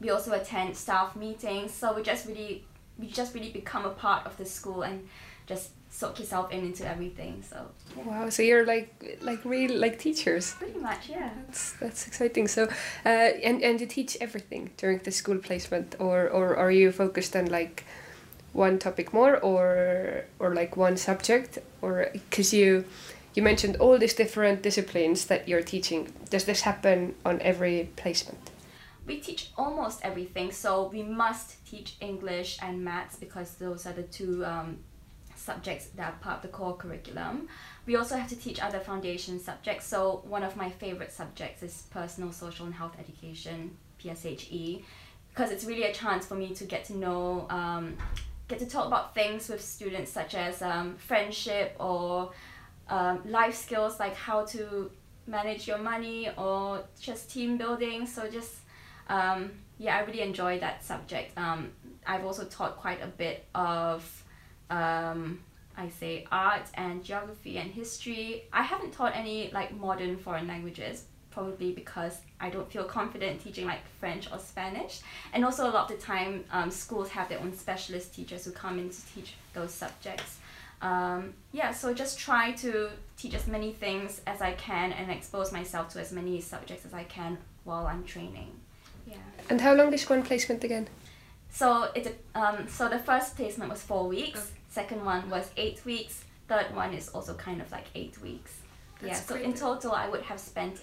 We 0.00 0.10
also 0.10 0.32
attend 0.34 0.76
staff 0.76 1.16
meetings, 1.16 1.74
so 1.74 1.92
we 1.94 2.02
just 2.02 2.28
really 2.28 2.64
we 2.96 3.08
just 3.08 3.34
really 3.34 3.50
become 3.50 3.84
a 3.84 3.90
part 3.90 4.24
of 4.24 4.36
the 4.36 4.46
school 4.46 4.82
and 4.82 5.08
just 5.46 5.70
soak 5.92 6.18
yourself 6.18 6.50
in 6.50 6.64
into 6.64 6.88
everything. 6.88 7.44
So 7.48 7.68
yeah. 7.96 8.04
Wow, 8.04 8.30
so 8.30 8.42
you're 8.42 8.66
like 8.66 9.18
like 9.20 9.44
real 9.44 9.78
like 9.78 9.98
teachers. 9.98 10.54
pretty 10.54 10.80
much, 10.80 11.08
yeah. 11.08 11.30
That's 11.46 11.72
that's 11.74 12.06
exciting. 12.06 12.48
So, 12.48 12.62
uh, 13.04 13.08
and 13.48 13.62
and 13.62 13.80
you 13.80 13.86
teach 13.86 14.16
everything 14.20 14.70
during 14.78 14.98
the 14.98 15.12
school 15.12 15.38
placement, 15.38 15.94
or 15.98 16.28
or 16.28 16.56
are 16.56 16.72
you 16.72 16.90
focused 16.92 17.36
on 17.36 17.46
like 17.46 17.84
one 18.54 18.78
topic 18.78 19.12
more, 19.12 19.38
or 19.38 20.24
or 20.38 20.54
like 20.54 20.76
one 20.76 20.96
subject, 20.96 21.58
or 21.82 22.08
because 22.12 22.52
you 22.54 22.84
you 23.34 23.42
mentioned 23.42 23.76
all 23.76 23.98
these 23.98 24.14
different 24.14 24.62
disciplines 24.62 25.26
that 25.26 25.46
you're 25.48 25.62
teaching. 25.62 26.12
Does 26.30 26.44
this 26.44 26.62
happen 26.62 27.14
on 27.24 27.40
every 27.42 27.90
placement? 27.96 28.50
We 29.06 29.18
teach 29.18 29.50
almost 29.58 30.00
everything, 30.02 30.52
so 30.52 30.88
we 30.88 31.02
must 31.02 31.66
teach 31.66 31.96
English 32.00 32.58
and 32.62 32.84
maths 32.84 33.16
because 33.16 33.54
those 33.56 33.84
are 33.84 33.92
the 33.92 34.04
two 34.04 34.44
um, 34.44 34.78
subjects 35.42 35.86
that 35.96 36.14
are 36.14 36.16
part 36.20 36.36
of 36.36 36.42
the 36.42 36.48
core 36.48 36.76
curriculum. 36.76 37.48
We 37.86 37.96
also 37.96 38.16
have 38.16 38.28
to 38.28 38.36
teach 38.36 38.60
other 38.60 38.80
foundation 38.80 39.40
subjects. 39.40 39.86
So 39.86 40.22
one 40.26 40.42
of 40.42 40.56
my 40.56 40.70
favorite 40.70 41.12
subjects 41.12 41.62
is 41.62 41.84
personal, 41.90 42.32
social, 42.32 42.66
and 42.66 42.74
health 42.74 42.96
education 42.98 43.76
(PSHE) 44.00 44.84
because 45.28 45.50
it's 45.50 45.64
really 45.64 45.84
a 45.84 45.92
chance 45.92 46.26
for 46.26 46.34
me 46.34 46.54
to 46.54 46.64
get 46.64 46.84
to 46.86 46.96
know, 46.96 47.46
um, 47.48 47.96
get 48.48 48.58
to 48.58 48.66
talk 48.66 48.86
about 48.86 49.14
things 49.14 49.48
with 49.48 49.62
students 49.62 50.10
such 50.10 50.34
as 50.34 50.62
um, 50.62 50.96
friendship 50.96 51.74
or 51.80 52.32
um, 52.88 53.22
life 53.24 53.54
skills 53.54 53.98
like 53.98 54.14
how 54.14 54.44
to 54.44 54.90
manage 55.26 55.66
your 55.66 55.78
money 55.78 56.30
or 56.36 56.84
just 57.00 57.30
team 57.30 57.56
building. 57.56 58.06
So 58.06 58.28
just 58.28 58.56
um, 59.08 59.50
yeah, 59.78 59.96
I 59.96 60.00
really 60.00 60.20
enjoy 60.20 60.60
that 60.60 60.84
subject. 60.84 61.36
Um, 61.36 61.70
I've 62.06 62.24
also 62.24 62.44
taught 62.44 62.76
quite 62.76 63.02
a 63.02 63.06
bit 63.06 63.46
of 63.54 64.21
um, 64.72 65.40
I 65.76 65.88
say 65.88 66.26
art 66.32 66.66
and 66.74 67.04
geography 67.04 67.58
and 67.58 67.70
history. 67.70 68.44
I 68.52 68.62
haven't 68.62 68.92
taught 68.92 69.14
any 69.14 69.50
like 69.52 69.76
modern 69.78 70.16
foreign 70.16 70.48
languages, 70.48 71.04
probably 71.30 71.72
because 71.72 72.20
I 72.40 72.50
don't 72.50 72.70
feel 72.70 72.84
confident 72.84 73.42
teaching 73.42 73.66
like 73.66 73.80
French 74.00 74.30
or 74.32 74.38
Spanish. 74.38 75.00
And 75.32 75.44
also 75.44 75.68
a 75.68 75.72
lot 75.72 75.90
of 75.90 75.98
the 75.98 76.02
time, 76.02 76.44
um, 76.50 76.70
schools 76.70 77.10
have 77.10 77.28
their 77.28 77.40
own 77.40 77.52
specialist 77.56 78.14
teachers 78.14 78.44
who 78.44 78.52
come 78.52 78.78
in 78.78 78.90
to 78.90 79.00
teach 79.14 79.34
those 79.52 79.72
subjects. 79.72 80.38
Um, 80.80 81.34
yeah, 81.52 81.70
so 81.70 81.94
just 81.94 82.18
try 82.18 82.52
to 82.52 82.90
teach 83.16 83.34
as 83.34 83.46
many 83.46 83.72
things 83.72 84.20
as 84.26 84.42
I 84.42 84.52
can 84.52 84.92
and 84.92 85.10
expose 85.10 85.52
myself 85.52 85.90
to 85.90 86.00
as 86.00 86.12
many 86.12 86.40
subjects 86.40 86.84
as 86.84 86.92
I 86.92 87.04
can 87.04 87.38
while 87.64 87.86
I'm 87.86 88.04
training. 88.04 88.50
Yeah. 89.06 89.16
And 89.48 89.60
how 89.60 89.74
long 89.74 89.92
is 89.92 90.08
one 90.08 90.22
placement 90.22 90.64
again? 90.64 90.88
So 91.50 91.90
it's 91.94 92.08
um, 92.34 92.66
so 92.66 92.88
the 92.88 92.98
first 92.98 93.36
placement 93.36 93.70
was 93.70 93.82
four 93.82 94.08
weeks. 94.08 94.52
Second 94.72 95.04
one 95.04 95.28
was 95.28 95.50
eight 95.56 95.84
weeks. 95.84 96.24
Third 96.48 96.74
one 96.74 96.94
is 96.94 97.08
also 97.14 97.34
kind 97.34 97.60
of 97.60 97.70
like 97.70 97.86
eight 97.94 98.16
weeks. 98.22 98.52
yeah. 99.02 99.08
That's 99.08 99.26
So 99.26 99.34
great. 99.34 99.44
in 99.46 99.52
total, 99.52 99.92
I 99.92 100.08
would 100.08 100.22
have 100.22 100.40
spent 100.40 100.76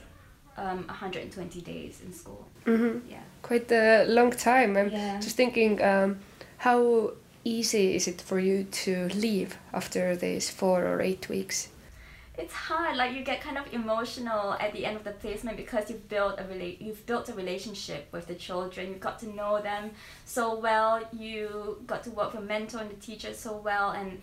um, 0.58 0.86
120 0.88 1.62
days 1.62 2.02
in 2.06 2.13
school. 2.13 2.45
Mm-hmm. 2.65 3.10
Yeah. 3.10 3.23
Quite 3.41 3.71
a 3.71 4.06
long 4.08 4.32
time. 4.32 4.78
I'm 4.78 4.89
Yeah. 4.91 5.19
just 5.19 5.36
thinking, 5.38 5.82
um, 5.84 6.19
how 6.58 7.13
easy 7.43 7.95
is 7.95 8.08
it 8.08 8.21
for 8.21 8.39
you 8.39 8.65
to 8.84 9.08
leave 9.15 9.58
after 9.73 10.15
these 10.15 10.49
four 10.52 10.86
or 10.86 11.02
eight 11.02 11.28
weeks? 11.30 11.69
It's 12.39 12.54
hard. 12.54 12.95
Like 12.95 13.13
you 13.15 13.23
get 13.23 13.41
kind 13.41 13.58
of 13.58 13.71
emotional 13.73 14.54
at 14.54 14.71
the 14.73 14.86
end 14.86 14.95
of 14.95 15.04
the 15.04 15.12
placement 15.12 15.58
because 15.58 15.89
you've 15.89 16.08
built 16.08 16.39
a 16.39 16.43
rela- 16.43 16.80
you've 16.80 17.06
built 17.06 17.28
a 17.30 17.34
relationship 17.34 18.08
with 18.13 18.28
the 18.28 18.36
children. 18.36 18.88
You've 18.89 18.99
got 19.10 19.19
to 19.19 19.28
know 19.36 19.62
them 19.62 19.91
so 20.25 20.58
well. 20.58 21.02
You 21.12 21.84
got 21.86 22.04
to 22.06 22.12
work 22.12 22.34
with 22.34 22.45
mentor 22.45 22.80
and 22.80 22.89
the 22.89 22.95
teacher 22.95 23.34
so 23.34 23.58
well, 23.58 23.91
and 23.91 24.21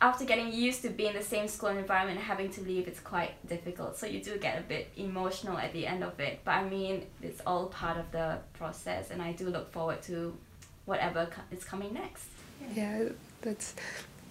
after 0.00 0.24
getting 0.24 0.52
used 0.52 0.82
to 0.82 0.90
being 0.90 1.10
in 1.12 1.16
the 1.16 1.22
same 1.22 1.46
school 1.48 1.70
environment 1.70 2.18
and 2.18 2.26
having 2.26 2.50
to 2.50 2.60
leave, 2.62 2.88
it's 2.88 3.00
quite 3.00 3.32
difficult. 3.48 3.96
So 3.96 4.06
you 4.06 4.20
do 4.22 4.36
get 4.38 4.58
a 4.58 4.62
bit 4.62 4.90
emotional 4.96 5.56
at 5.56 5.72
the 5.72 5.86
end 5.86 6.02
of 6.02 6.18
it. 6.20 6.40
But 6.44 6.50
I 6.52 6.68
mean, 6.68 7.06
it's 7.22 7.40
all 7.46 7.66
part 7.66 7.96
of 7.96 8.10
the 8.10 8.38
process, 8.54 9.10
and 9.10 9.22
I 9.22 9.32
do 9.32 9.48
look 9.48 9.72
forward 9.72 10.02
to 10.02 10.36
whatever 10.84 11.26
co- 11.26 11.42
is 11.56 11.64
coming 11.64 11.94
next. 11.94 12.26
Yeah, 12.74 13.04
that's 13.40 13.74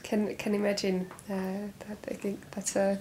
can 0.03 0.35
can 0.35 0.53
imagine 0.55 1.07
uh, 1.29 1.67
that. 1.87 1.97
I 2.11 2.13
think 2.13 2.39
that's 2.51 2.75
a 2.75 2.99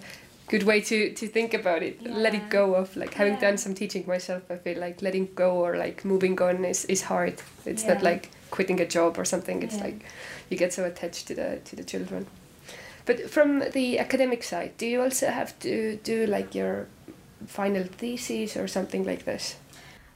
good 0.48 0.62
way 0.62 0.80
to 0.80 1.12
to 1.14 1.26
think 1.26 1.54
about 1.54 1.82
it. 1.82 2.02
Let 2.02 2.34
it 2.34 2.48
go 2.50 2.74
of 2.74 2.96
like 2.96 3.14
having 3.14 3.34
Yeah. 3.34 3.40
done 3.50 3.58
some 3.58 3.74
teaching 3.74 4.04
myself. 4.06 4.42
I 4.50 4.56
feel 4.56 4.78
like 4.78 5.02
letting 5.02 5.28
go 5.34 5.50
or 5.66 5.76
like 5.76 6.04
moving 6.04 6.40
on 6.40 6.64
is 6.64 6.84
is 6.86 7.02
hard. 7.02 7.34
It's 7.64 7.86
not 7.86 8.02
like 8.02 8.28
quitting 8.50 8.80
a 8.80 8.86
job 8.86 9.18
or 9.18 9.24
something. 9.24 9.62
It's 9.62 9.76
Yeah. 9.76 9.84
like 9.84 10.04
you 10.50 10.56
get 10.58 10.72
so 10.72 10.84
attached 10.84 11.26
to 11.28 11.34
the 11.34 11.58
to 11.64 11.76
the 11.76 11.84
children. 11.84 12.26
But 13.04 13.30
from 13.30 13.64
the 13.72 13.98
academic 13.98 14.42
side, 14.44 14.70
do 14.78 14.86
you 14.86 15.02
also 15.02 15.26
have 15.26 15.52
to 15.60 15.96
do 16.04 16.26
like 16.26 16.54
your 16.58 16.86
final 17.46 17.84
thesis 17.98 18.56
or 18.56 18.68
something 18.68 19.04
like 19.04 19.24
this? 19.24 19.56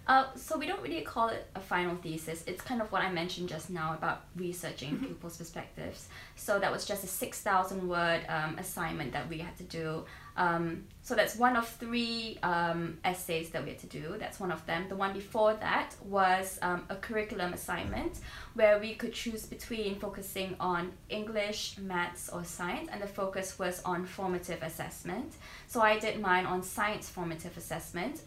Uh, 0.06 0.26
so 0.36 0.56
we 0.56 0.66
don't 0.66 0.82
really 0.82 1.00
call 1.00 1.28
it 1.28 1.46
a 1.56 1.60
final 1.60 1.96
thesis. 1.96 2.44
It's 2.46 2.62
kind 2.62 2.80
of 2.80 2.92
what 2.92 3.02
I 3.02 3.10
mentioned 3.10 3.48
just 3.48 3.70
now 3.70 3.94
about 3.94 4.24
researching 4.36 4.98
people's 5.00 5.36
perspectives. 5.36 6.08
So 6.36 6.60
that 6.60 6.70
was 6.70 6.84
just 6.86 7.02
a 7.02 7.08
six 7.08 7.40
thousand 7.40 7.88
word 7.88 8.20
um, 8.28 8.56
assignment 8.58 9.12
that 9.12 9.28
we 9.28 9.38
had 9.38 9.56
to 9.56 9.64
do. 9.64 10.04
Um, 10.36 10.84
so 11.02 11.14
that's 11.14 11.34
one 11.36 11.56
of 11.56 11.66
three 11.66 12.38
um, 12.42 12.98
essays 13.04 13.48
that 13.50 13.64
we 13.64 13.70
had 13.70 13.78
to 13.80 13.86
do. 13.86 14.16
That's 14.18 14.38
one 14.38 14.52
of 14.52 14.64
them. 14.66 14.84
The 14.88 14.94
one 14.94 15.12
before 15.14 15.54
that 15.54 15.94
was 16.04 16.58
um, 16.62 16.84
a 16.90 16.96
curriculum 16.96 17.54
assignment 17.54 18.20
where 18.54 18.78
we 18.78 18.94
could 18.94 19.14
choose 19.14 19.46
between 19.46 19.98
focusing 19.98 20.54
on 20.60 20.92
English, 21.08 21.78
maths, 21.78 22.28
or 22.28 22.44
science, 22.44 22.88
and 22.92 23.00
the 23.00 23.06
focus 23.06 23.58
was 23.58 23.82
on 23.84 24.04
formative 24.04 24.62
assessment. 24.62 25.32
So 25.68 25.80
I 25.80 25.98
did 25.98 26.20
mine 26.20 26.44
on 26.44 26.62
science 26.62 27.08
formative 27.08 27.56
assessment 27.56 28.20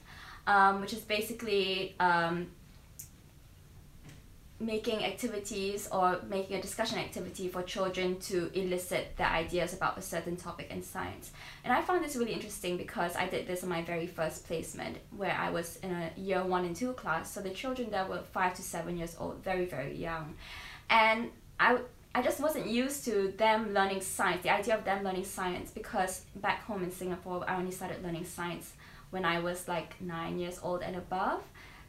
um, 0.49 0.81
which 0.81 0.93
is 0.93 1.01
basically 1.01 1.95
um, 1.99 2.47
making 4.59 5.05
activities 5.05 5.87
or 5.91 6.19
making 6.27 6.57
a 6.57 6.61
discussion 6.61 6.97
activity 6.97 7.47
for 7.47 7.61
children 7.61 8.19
to 8.19 8.49
elicit 8.59 9.15
their 9.15 9.27
ideas 9.27 9.73
about 9.73 9.97
a 9.97 10.01
certain 10.01 10.35
topic 10.35 10.67
in 10.71 10.81
science. 10.81 11.31
And 11.63 11.71
I 11.71 11.83
found 11.83 12.03
this 12.03 12.15
really 12.15 12.33
interesting 12.33 12.77
because 12.77 13.15
I 13.15 13.27
did 13.27 13.45
this 13.45 13.61
in 13.61 13.69
my 13.69 13.83
very 13.83 14.07
first 14.07 14.47
placement 14.47 14.97
where 15.15 15.37
I 15.39 15.51
was 15.51 15.77
in 15.77 15.91
a 15.91 16.09
year 16.17 16.43
one 16.43 16.65
and 16.65 16.75
two 16.75 16.93
class. 16.93 17.31
So 17.31 17.41
the 17.41 17.51
children 17.51 17.91
there 17.91 18.05
were 18.05 18.23
five 18.33 18.55
to 18.55 18.63
seven 18.63 18.97
years 18.97 19.15
old, 19.19 19.43
very, 19.43 19.65
very 19.65 19.95
young. 19.95 20.33
And 20.89 21.29
I, 21.59 21.77
I 22.15 22.23
just 22.23 22.39
wasn't 22.39 22.65
used 22.65 23.05
to 23.05 23.33
them 23.37 23.71
learning 23.71 24.01
science, 24.01 24.41
the 24.41 24.49
idea 24.49 24.75
of 24.75 24.83
them 24.83 25.03
learning 25.03 25.25
science, 25.25 25.69
because 25.69 26.25
back 26.37 26.63
home 26.63 26.83
in 26.83 26.91
Singapore, 26.91 27.45
I 27.47 27.55
only 27.55 27.71
started 27.71 28.03
learning 28.03 28.25
science 28.25 28.73
when 29.09 29.25
I 29.25 29.39
was 29.39 29.67
like 29.67 29.99
nine 30.01 30.39
years 30.39 30.59
old 30.61 30.81
and 30.81 30.95
above. 30.95 31.41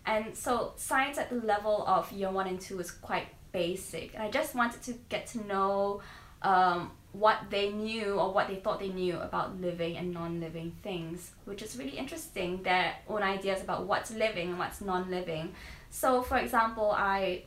And 0.06 0.36
so 0.36 0.72
science 0.76 1.18
at 1.18 1.30
the 1.30 1.36
level 1.46 1.84
of 1.86 2.10
year 2.12 2.30
one 2.30 2.46
and 2.46 2.60
two 2.60 2.80
is 2.80 2.90
quite 2.90 3.28
basic. 3.52 4.14
And 4.14 4.22
I 4.22 4.30
just 4.30 4.54
wanted 4.54 4.82
to 4.82 4.92
get 5.08 5.26
to 5.28 5.46
know 5.46 6.00
um, 6.42 6.90
what 7.12 7.38
they 7.50 7.70
knew 7.70 8.14
or 8.14 8.32
what 8.32 8.48
they 8.48 8.56
thought 8.56 8.80
they 8.80 8.88
knew 8.88 9.18
about 9.18 9.60
living 9.60 9.96
and 9.96 10.12
non-living 10.12 10.76
things, 10.82 11.32
which 11.44 11.62
is 11.62 11.76
really 11.76 11.98
interesting. 11.98 12.62
Their 12.62 12.94
own 13.08 13.22
ideas 13.22 13.62
about 13.62 13.86
what's 13.86 14.10
living 14.10 14.50
and 14.50 14.58
what's 14.58 14.80
non-living. 14.80 15.54
So, 15.90 16.22
for 16.22 16.38
example, 16.38 16.92
I 16.96 17.44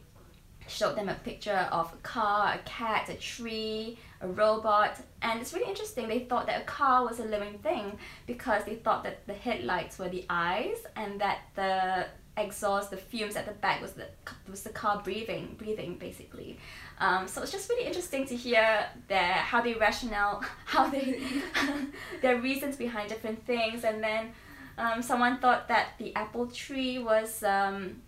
showed 0.68 0.96
them 0.96 1.10
a 1.10 1.16
picture 1.16 1.68
of 1.72 1.94
a 1.94 1.98
car, 1.98 2.54
a 2.54 2.58
cat, 2.60 3.10
a 3.10 3.16
tree, 3.16 3.98
a 4.22 4.28
robot, 4.28 4.98
and 5.22 5.42
it's 5.42 5.54
really 5.54 5.70
interesting. 5.70 6.08
They 6.08 6.20
thought 6.20 6.48
that 6.48 6.62
a 6.62 6.66
car 6.66 7.06
was 7.06 7.20
a 7.20 7.26
living 7.26 7.60
thing 7.60 7.98
because 8.26 8.64
they 8.66 8.76
thought 8.76 9.04
that 9.04 9.26
the 9.28 9.34
headlights 9.34 10.00
were 10.00 10.10
the 10.10 10.26
eyes 10.30 10.78
and 10.96 11.20
that 11.22 11.40
the 11.56 12.08
exhaust, 12.36 12.90
the 12.90 12.98
fumes 12.98 13.36
at 13.36 13.46
the 13.46 13.52
back 13.54 13.82
was 13.82 13.92
the 13.94 14.08
was 14.50 14.64
the 14.64 14.70
car 14.70 15.02
breathing, 15.04 15.56
breathing 15.58 15.98
basically. 15.98 16.60
Um, 17.00 17.28
so 17.28 17.42
it's 17.42 17.52
just 17.52 17.70
really 17.70 17.86
interesting 17.86 18.26
to 18.28 18.36
hear 18.36 18.86
their 19.08 19.34
how 19.34 19.62
they 19.62 19.74
rationale, 19.74 20.44
how 20.66 20.88
they 20.90 21.22
their 22.22 22.40
reasons 22.42 22.76
behind 22.76 23.10
different 23.10 23.46
things, 23.46 23.84
and 23.84 24.04
then 24.04 24.32
um, 24.78 25.02
someone 25.02 25.40
thought 25.40 25.68
that 25.68 25.90
the 26.00 26.16
apple 26.16 26.48
tree 26.48 27.00
was 27.00 27.44
um, 27.44 28.02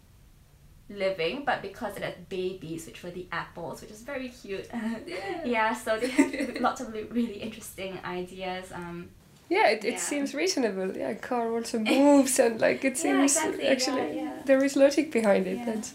living, 0.89 1.43
but 1.45 1.61
because 1.61 1.97
it 1.97 2.03
had 2.03 2.29
babies, 2.29 2.85
which 2.85 3.03
were 3.03 3.11
the 3.11 3.27
apples, 3.31 3.81
which 3.81 3.91
is 3.91 4.01
very 4.01 4.29
cute. 4.29 4.67
yeah. 5.07 5.41
yeah, 5.43 5.73
so 5.73 5.97
they 5.97 6.09
have 6.09 6.57
lots 6.61 6.81
of 6.81 6.93
really 6.93 7.35
interesting 7.35 7.99
ideas. 8.05 8.71
Um, 8.71 9.09
yeah, 9.49 9.67
it, 9.69 9.85
it 9.85 9.93
yeah. 9.93 9.99
seems 9.99 10.33
reasonable. 10.33 10.95
Yeah, 10.95 11.13
car 11.13 11.51
also 11.51 11.79
moves 11.79 12.39
and 12.39 12.59
like 12.59 12.83
it 12.83 12.97
seems 13.03 13.35
yeah, 13.35 13.47
exactly. 13.47 13.67
actually 13.67 14.17
yeah, 14.17 14.41
there 14.45 14.63
is 14.63 14.75
logic 14.75 15.11
behind 15.11 15.47
it. 15.47 15.65
That's 15.65 15.93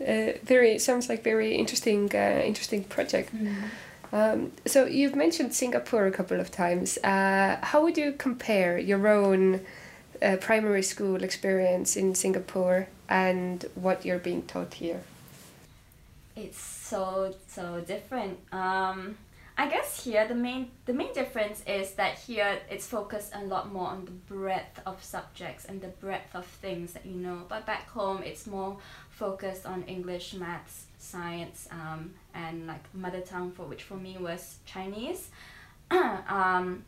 uh, 0.00 0.38
very 0.44 0.78
sounds 0.78 1.08
like 1.08 1.22
very 1.22 1.54
interesting 1.54 2.10
uh, 2.14 2.42
interesting 2.44 2.84
project. 2.84 3.34
Mm. 3.34 3.54
Um, 4.12 4.52
so 4.66 4.84
you've 4.84 5.16
mentioned 5.16 5.54
Singapore 5.54 6.06
a 6.06 6.10
couple 6.10 6.38
of 6.38 6.50
times. 6.50 6.98
Uh, 6.98 7.58
how 7.62 7.82
would 7.82 7.96
you 7.96 8.12
compare 8.12 8.78
your 8.78 9.08
own 9.08 9.64
uh, 10.22 10.36
primary 10.36 10.82
school 10.82 11.22
experience 11.22 11.96
in 11.96 12.14
Singapore 12.14 12.88
and 13.08 13.64
what 13.74 14.04
you're 14.04 14.18
being 14.18 14.42
taught 14.42 14.74
here? 14.74 15.02
It's 16.36 16.60
so 16.60 17.34
so 17.46 17.82
different. 17.86 18.38
Um, 18.52 19.16
I 19.58 19.68
guess 19.68 20.02
here 20.04 20.26
the 20.26 20.34
main 20.34 20.70
the 20.86 20.94
main 20.94 21.12
difference 21.12 21.62
is 21.66 21.92
that 21.94 22.18
here 22.18 22.58
it's 22.70 22.86
focused 22.86 23.32
a 23.34 23.44
lot 23.44 23.72
more 23.72 23.88
on 23.88 24.06
the 24.06 24.10
breadth 24.10 24.80
of 24.86 25.04
subjects 25.04 25.66
and 25.66 25.80
the 25.80 25.88
breadth 25.88 26.34
of 26.34 26.46
things 26.46 26.94
that 26.94 27.04
you 27.04 27.14
know. 27.14 27.42
But 27.48 27.66
back 27.66 27.88
home 27.90 28.22
it's 28.22 28.46
more 28.46 28.78
focused 29.10 29.66
on 29.66 29.82
English, 29.82 30.34
maths, 30.34 30.86
science, 30.98 31.68
um, 31.70 32.12
and 32.34 32.66
like 32.66 32.82
mother 32.94 33.20
tongue 33.20 33.52
for 33.52 33.64
which 33.64 33.82
for 33.82 33.96
me 33.96 34.16
was 34.18 34.56
Chinese. 34.64 35.28
um, 35.90 36.84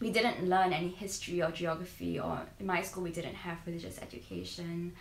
we 0.00 0.10
didn't 0.10 0.48
learn 0.48 0.72
any 0.72 0.88
history 0.88 1.42
or 1.42 1.50
geography 1.50 2.18
or 2.18 2.40
in 2.60 2.66
my 2.66 2.82
school 2.82 3.02
we 3.02 3.12
didn't 3.12 3.34
have 3.34 3.58
religious 3.66 3.98
education. 4.00 4.92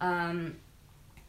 Um, 0.00 0.56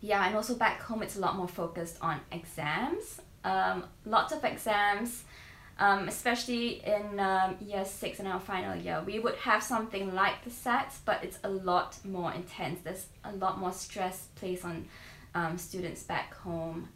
yeah, 0.01 0.25
and 0.25 0.36
also 0.36 0.55
back 0.55 0.82
home 0.82 1.03
it's 1.03 1.17
a 1.17 1.19
lot 1.19 1.36
more 1.36 1.47
focused 1.47 1.97
on 2.01 2.19
exams. 2.32 3.21
Um, 3.43 3.86
lots 4.05 4.34
of 4.34 4.43
exams 4.43 5.23
um, 5.79 6.10
especially 6.10 6.84
in 6.86 7.19
um, 7.19 7.55
year 7.62 7.86
six 7.86 8.19
in 8.19 8.27
our 8.27 8.39
final 8.39 8.75
year. 8.75 9.01
We 9.05 9.19
would 9.19 9.36
have 9.36 9.63
something 9.63 10.13
like 10.13 10.43
the 10.43 10.49
SATs, 10.49 10.97
but 11.05 11.23
it's 11.23 11.39
a 11.43 11.49
lot 11.49 11.97
more 12.03 12.34
intense. 12.34 12.82
There's 12.84 13.08
a 13.23 13.32
lot 13.34 13.60
more 13.60 13.71
stress 13.71 14.27
placed 14.36 14.65
on 14.65 14.86
um, 15.34 15.58
students 15.58 16.03
back 16.03 16.34
home. 16.36 16.89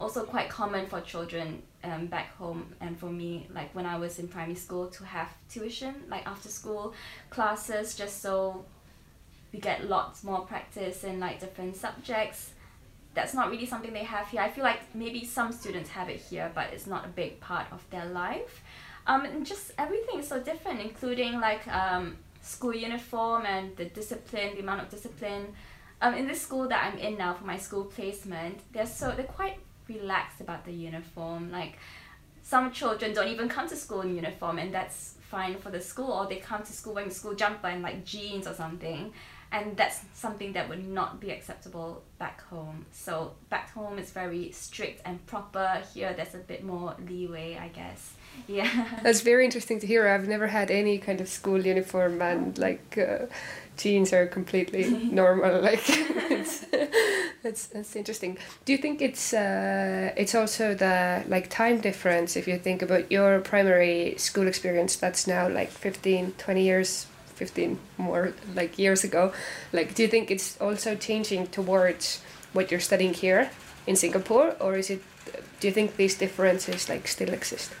Also 0.00 0.24
quite 0.24 0.48
common 0.48 0.86
for 0.86 1.00
children 1.00 1.62
um, 1.82 2.06
back 2.06 2.34
home 2.36 2.72
and 2.80 2.98
for 2.98 3.10
me, 3.10 3.48
like 3.52 3.74
when 3.74 3.84
I 3.84 3.98
was 3.98 4.18
in 4.18 4.28
primary 4.28 4.54
school, 4.54 4.86
to 4.88 5.04
have 5.04 5.28
tuition, 5.50 5.94
like 6.08 6.26
after 6.26 6.48
school 6.48 6.94
classes, 7.30 7.96
just 7.96 8.22
so 8.22 8.64
we 9.52 9.58
get 9.58 9.88
lots 9.88 10.22
more 10.22 10.42
practice 10.42 11.04
in 11.04 11.18
like 11.18 11.40
different 11.40 11.74
subjects 11.74 12.50
that's 13.18 13.34
not 13.34 13.50
really 13.50 13.66
something 13.66 13.92
they 13.92 14.04
have 14.04 14.28
here. 14.28 14.40
I 14.40 14.48
feel 14.48 14.64
like 14.64 14.80
maybe 14.94 15.24
some 15.24 15.50
students 15.52 15.90
have 15.90 16.08
it 16.08 16.20
here, 16.20 16.52
but 16.54 16.72
it's 16.72 16.86
not 16.86 17.04
a 17.04 17.08
big 17.08 17.40
part 17.40 17.66
of 17.72 17.82
their 17.90 18.06
life. 18.06 18.62
Um, 19.08 19.24
and 19.24 19.44
just 19.44 19.72
everything 19.76 20.20
is 20.20 20.28
so 20.28 20.40
different, 20.40 20.80
including 20.80 21.40
like 21.40 21.66
um, 21.68 22.16
school 22.42 22.74
uniform 22.74 23.44
and 23.46 23.76
the 23.76 23.86
discipline, 23.86 24.54
the 24.54 24.60
amount 24.60 24.82
of 24.82 24.88
discipline. 24.88 25.46
Um, 26.00 26.14
in 26.14 26.28
this 26.28 26.40
school 26.40 26.68
that 26.68 26.84
I'm 26.84 26.98
in 26.98 27.18
now 27.18 27.34
for 27.34 27.44
my 27.44 27.56
school 27.56 27.84
placement, 27.84 28.60
they're 28.72 28.86
so 28.86 29.12
they're 29.16 29.24
quite 29.24 29.58
relaxed 29.88 30.40
about 30.40 30.64
the 30.64 30.72
uniform. 30.72 31.50
Like 31.50 31.78
some 32.42 32.72
children 32.72 33.12
don't 33.12 33.28
even 33.28 33.48
come 33.48 33.68
to 33.68 33.76
school 33.76 34.02
in 34.02 34.14
uniform, 34.14 34.58
and 34.58 34.72
that's 34.72 35.14
fine 35.20 35.58
for 35.58 35.70
the 35.70 35.80
school, 35.80 36.12
or 36.12 36.26
they 36.26 36.36
come 36.36 36.62
to 36.62 36.72
school 36.72 36.94
wearing 36.94 37.10
school 37.10 37.34
jumper 37.34 37.68
and 37.68 37.82
like 37.82 38.04
jeans 38.04 38.46
or 38.46 38.54
something 38.54 39.12
and 39.50 39.76
that's 39.76 40.00
something 40.12 40.52
that 40.52 40.68
would 40.68 40.86
not 40.86 41.20
be 41.20 41.30
acceptable 41.30 42.02
back 42.18 42.42
home. 42.42 42.84
So 42.92 43.32
back 43.48 43.70
home 43.72 43.98
is 43.98 44.10
very 44.10 44.52
strict 44.52 45.00
and 45.04 45.24
proper. 45.26 45.82
Here 45.94 46.12
there's 46.12 46.34
a 46.34 46.38
bit 46.38 46.64
more 46.64 46.94
leeway 47.08 47.56
i 47.56 47.68
guess 47.68 48.12
yeah. 48.46 48.98
That's 49.02 49.20
very 49.20 49.44
interesting 49.44 49.80
to 49.80 49.86
hear. 49.86 50.08
I've 50.08 50.28
never 50.28 50.46
had 50.46 50.70
any 50.70 50.98
kind 50.98 51.20
of 51.20 51.28
school 51.28 51.64
uniform 51.64 52.20
and 52.22 52.56
like 52.58 52.98
uh, 52.98 53.26
jeans 53.76 54.12
are 54.12 54.26
completely 54.26 54.88
normal 55.12 55.60
like 55.60 55.82
it's 55.88 56.64
that's 57.42 57.66
that's 57.66 57.96
interesting. 57.96 58.38
Do 58.64 58.72
you 58.72 58.78
think 58.78 59.00
it's 59.00 59.32
uh, 59.32 60.12
it's 60.16 60.34
also 60.34 60.74
the 60.74 61.24
like 61.28 61.48
time 61.50 61.80
difference 61.80 62.36
if 62.36 62.48
you 62.48 62.58
think 62.58 62.82
about 62.82 63.10
your 63.10 63.40
primary 63.40 64.14
school 64.18 64.46
experience 64.46 64.96
that's 64.96 65.26
now 65.26 65.48
like 65.48 65.70
15 65.70 66.32
20 66.38 66.62
years 66.62 67.06
15 67.34 67.78
more 67.96 68.32
like 68.54 68.78
years 68.78 69.04
ago? 69.04 69.32
Like 69.72 69.94
do 69.94 70.02
you 70.02 70.08
think 70.08 70.30
it's 70.30 70.60
also 70.60 70.94
changing 70.94 71.48
towards 71.48 72.20
what 72.52 72.70
you're 72.70 72.80
studying 72.80 73.14
here 73.14 73.50
in 73.86 73.96
singapore 73.96 74.54
or 74.60 74.76
is 74.76 74.90
it 74.90 75.02
do 75.60 75.66
you 75.66 75.72
think 75.72 75.96
these 75.96 76.14
differences 76.16 76.88
like 76.88 77.08
still 77.08 77.32
exist 77.32 77.72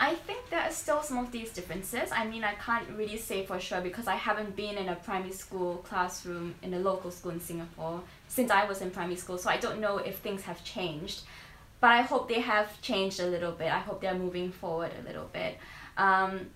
I 0.00 0.14
think 0.14 0.48
there 0.48 0.60
are 0.60 0.70
still 0.70 1.02
some 1.02 1.18
of 1.18 1.32
these 1.32 1.50
differences. 1.50 2.10
I 2.12 2.24
mean, 2.24 2.44
I 2.44 2.54
can't 2.54 2.88
really 2.90 3.18
say 3.18 3.44
for 3.44 3.58
sure 3.58 3.80
because 3.80 4.06
I 4.06 4.14
haven't 4.14 4.54
been 4.54 4.76
in 4.76 4.88
a 4.88 4.94
primary 4.94 5.32
school 5.32 5.78
classroom 5.78 6.54
in 6.62 6.72
a 6.74 6.78
local 6.78 7.10
school 7.10 7.32
in 7.32 7.40
Singapore 7.40 8.00
since 8.28 8.50
I 8.50 8.64
was 8.64 8.80
in 8.80 8.92
primary 8.92 9.16
school, 9.16 9.38
so 9.38 9.50
I 9.50 9.56
don't 9.56 9.80
know 9.80 9.98
if 9.98 10.18
things 10.18 10.42
have 10.42 10.62
changed. 10.62 11.22
But 11.80 11.90
I 11.90 12.02
hope 12.02 12.28
they 12.28 12.40
have 12.40 12.80
changed 12.80 13.18
a 13.18 13.26
little 13.26 13.52
bit. 13.52 13.72
I 13.72 13.78
hope 13.78 14.00
they're 14.00 14.14
moving 14.14 14.52
forward 14.52 14.92
a 15.00 15.06
little 15.06 15.28
bit. 15.32 15.58
Um, 15.96 16.50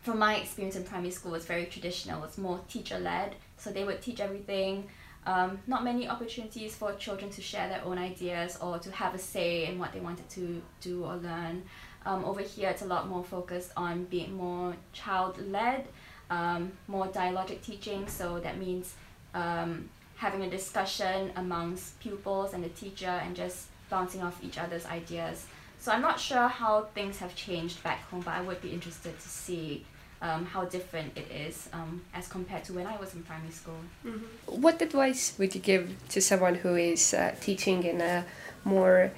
from 0.00 0.18
my 0.18 0.36
experience 0.36 0.76
in 0.76 0.84
primary 0.84 1.10
school 1.10 1.32
was 1.32 1.44
very 1.44 1.66
traditional. 1.66 2.24
It's 2.24 2.38
more 2.38 2.60
teacher 2.68 2.98
led, 2.98 3.34
so 3.58 3.70
they 3.70 3.84
would 3.84 4.00
teach 4.00 4.20
everything. 4.20 4.88
Um, 5.26 5.58
not 5.66 5.84
many 5.84 6.08
opportunities 6.08 6.74
for 6.74 6.94
children 6.94 7.30
to 7.32 7.42
share 7.42 7.68
their 7.68 7.84
own 7.84 7.98
ideas 7.98 8.56
or 8.62 8.78
to 8.78 8.90
have 8.92 9.14
a 9.14 9.18
say 9.18 9.66
in 9.66 9.78
what 9.78 9.92
they 9.92 10.00
wanted 10.00 10.28
to 10.30 10.62
do 10.80 11.04
or 11.04 11.16
learn. 11.16 11.64
Um, 12.08 12.24
over 12.24 12.40
here, 12.40 12.70
it's 12.70 12.80
a 12.80 12.86
lot 12.86 13.06
more 13.06 13.22
focused 13.22 13.70
on 13.76 14.04
being 14.04 14.32
more 14.32 14.74
child 14.94 15.34
led, 15.50 15.84
um, 16.30 16.72
more 16.86 17.06
dialogic 17.08 17.60
teaching. 17.60 18.08
So 18.08 18.40
that 18.40 18.56
means 18.58 18.94
um, 19.34 19.90
having 20.16 20.40
a 20.40 20.48
discussion 20.48 21.30
amongst 21.36 22.00
pupils 22.00 22.54
and 22.54 22.64
the 22.64 22.70
teacher 22.70 23.14
and 23.24 23.36
just 23.36 23.66
bouncing 23.90 24.22
off 24.22 24.42
each 24.42 24.56
other's 24.56 24.86
ideas. 24.86 25.44
So 25.80 25.92
I'm 25.92 26.00
not 26.00 26.18
sure 26.18 26.48
how 26.48 26.86
things 26.94 27.18
have 27.18 27.36
changed 27.36 27.82
back 27.82 28.00
home, 28.08 28.22
but 28.22 28.32
I 28.32 28.40
would 28.40 28.62
be 28.62 28.70
interested 28.70 29.14
to 29.20 29.28
see 29.28 29.84
um, 30.22 30.46
how 30.46 30.64
different 30.64 31.14
it 31.14 31.30
is 31.30 31.68
um, 31.74 32.00
as 32.14 32.26
compared 32.26 32.64
to 32.64 32.72
when 32.72 32.86
I 32.86 32.96
was 32.96 33.14
in 33.14 33.22
primary 33.22 33.52
school. 33.52 33.80
Mm-hmm. 34.06 34.62
What 34.62 34.80
advice 34.80 35.34
would 35.38 35.54
you 35.54 35.60
give 35.60 35.94
to 36.08 36.22
someone 36.22 36.54
who 36.54 36.74
is 36.74 37.12
uh, 37.12 37.34
teaching 37.42 37.82
in 37.84 38.00
a 38.00 38.24
more 38.64 39.12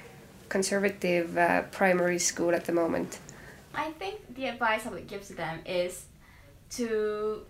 conservative 0.51 1.39
uh, 1.39 1.63
primary 1.73 2.19
school 2.19 2.55
at 2.55 2.67
the 2.67 2.73
moment? 2.73 3.19
I 3.75 3.93
think 3.93 4.35
the 4.35 4.47
advice 4.47 4.87
I 4.87 4.91
would 4.91 5.07
give 5.07 5.27
to 5.29 5.35
them 5.35 5.61
is 5.65 6.05
to 6.71 7.43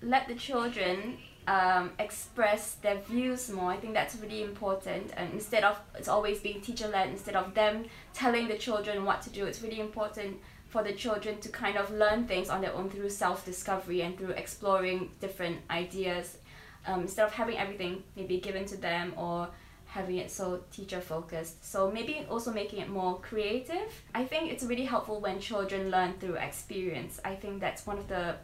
let 0.00 0.28
the 0.28 0.34
children 0.34 1.18
um, 1.46 1.90
express 1.98 2.74
their 2.74 2.98
views 3.00 3.50
more. 3.50 3.70
I 3.72 3.76
think 3.76 3.92
that's 3.92 4.16
really 4.16 4.42
important. 4.42 5.12
And 5.16 5.32
instead 5.32 5.64
of 5.64 5.78
it's 5.94 6.08
always 6.08 6.40
being 6.40 6.60
teacher 6.60 6.88
led, 6.88 7.10
instead 7.10 7.36
of 7.36 7.54
them 7.54 7.86
telling 8.14 8.48
the 8.48 8.56
children 8.56 9.04
what 9.04 9.20
to 9.22 9.30
do, 9.30 9.46
it's 9.46 9.60
really 9.62 9.80
important 9.80 10.38
for 10.68 10.84
the 10.84 10.92
children 10.92 11.40
to 11.40 11.48
kind 11.48 11.76
of 11.76 11.90
learn 11.90 12.26
things 12.26 12.48
on 12.48 12.60
their 12.60 12.72
own 12.72 12.88
through 12.88 13.10
self 13.10 13.44
discovery 13.44 14.02
and 14.02 14.16
through 14.16 14.30
exploring 14.30 15.10
different 15.20 15.58
ideas. 15.70 16.38
Um, 16.86 17.02
instead 17.02 17.26
of 17.26 17.32
having 17.32 17.58
everything 17.58 18.04
maybe 18.16 18.38
given 18.38 18.64
to 18.66 18.76
them 18.76 19.12
or 19.16 19.48
having 19.90 20.18
it 20.18 20.30
so 20.30 20.60
teacher 20.72 21.00
focused. 21.00 21.64
So 21.64 21.90
maybe 21.90 22.24
also 22.30 22.52
making 22.52 22.78
it 22.78 22.88
more 22.88 23.18
creative. 23.20 23.90
I 24.14 24.24
think 24.24 24.52
it's 24.52 24.62
really 24.62 24.84
helpful 24.84 25.20
when 25.20 25.40
children 25.40 25.90
learn 25.90 26.14
through 26.20 26.36
experience. 26.36 27.20
I 27.24 27.34
think 27.34 27.60
that's 27.60 27.86
one 27.86 27.98
of 27.98 28.06
the 28.06 28.36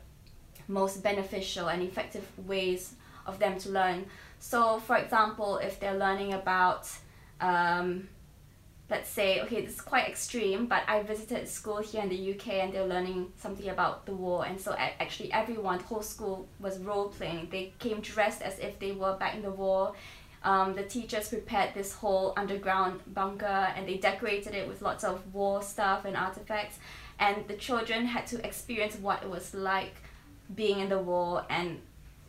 most 0.68 1.02
beneficial 1.02 1.68
and 1.68 1.82
effective 1.82 2.26
ways 2.46 2.94
of 3.26 3.38
them 3.38 3.58
to 3.60 3.70
learn. 3.70 4.06
So, 4.40 4.80
for 4.80 4.96
example, 4.96 5.58
if 5.58 5.78
they're 5.78 5.96
learning 5.96 6.32
about, 6.32 6.90
um, 7.40 8.08
let's 8.90 9.08
say, 9.08 9.40
okay, 9.42 9.64
this 9.64 9.74
is 9.74 9.80
quite 9.80 10.08
extreme, 10.08 10.66
but 10.66 10.82
I 10.88 11.02
visited 11.02 11.48
school 11.48 11.78
here 11.78 12.02
in 12.02 12.08
the 12.08 12.34
UK 12.34 12.48
and 12.54 12.72
they're 12.72 12.86
learning 12.86 13.32
something 13.36 13.68
about 13.68 14.06
the 14.06 14.14
war, 14.14 14.46
and 14.46 14.60
so 14.60 14.74
actually 14.78 15.32
everyone, 15.32 15.78
the 15.78 15.84
whole 15.84 16.02
school 16.02 16.48
was 16.60 16.78
role 16.78 17.08
playing. 17.08 17.48
They 17.50 17.72
came 17.78 18.00
dressed 18.00 18.42
as 18.42 18.58
if 18.58 18.78
they 18.78 18.92
were 18.92 19.16
back 19.16 19.34
in 19.34 19.42
the 19.42 19.50
war. 19.50 19.94
Um, 20.46 20.76
the 20.76 20.84
teachers 20.84 21.28
prepared 21.28 21.74
this 21.74 21.92
whole 21.92 22.32
underground 22.36 23.00
bunker 23.12 23.72
and 23.74 23.82
they 23.88 23.96
decorated 23.96 24.54
it 24.54 24.68
with 24.68 24.80
lots 24.80 25.02
of 25.02 25.34
war 25.34 25.60
stuff 25.60 26.04
and 26.04 26.16
artifacts, 26.16 26.78
and 27.18 27.48
the 27.48 27.54
children 27.54 28.06
had 28.06 28.26
to 28.28 28.36
experience 28.46 28.94
what 28.96 29.24
it 29.24 29.28
was 29.28 29.54
like 29.54 29.96
being 30.54 30.78
in 30.78 30.88
the 30.88 30.98
war 30.98 31.44
and 31.50 31.80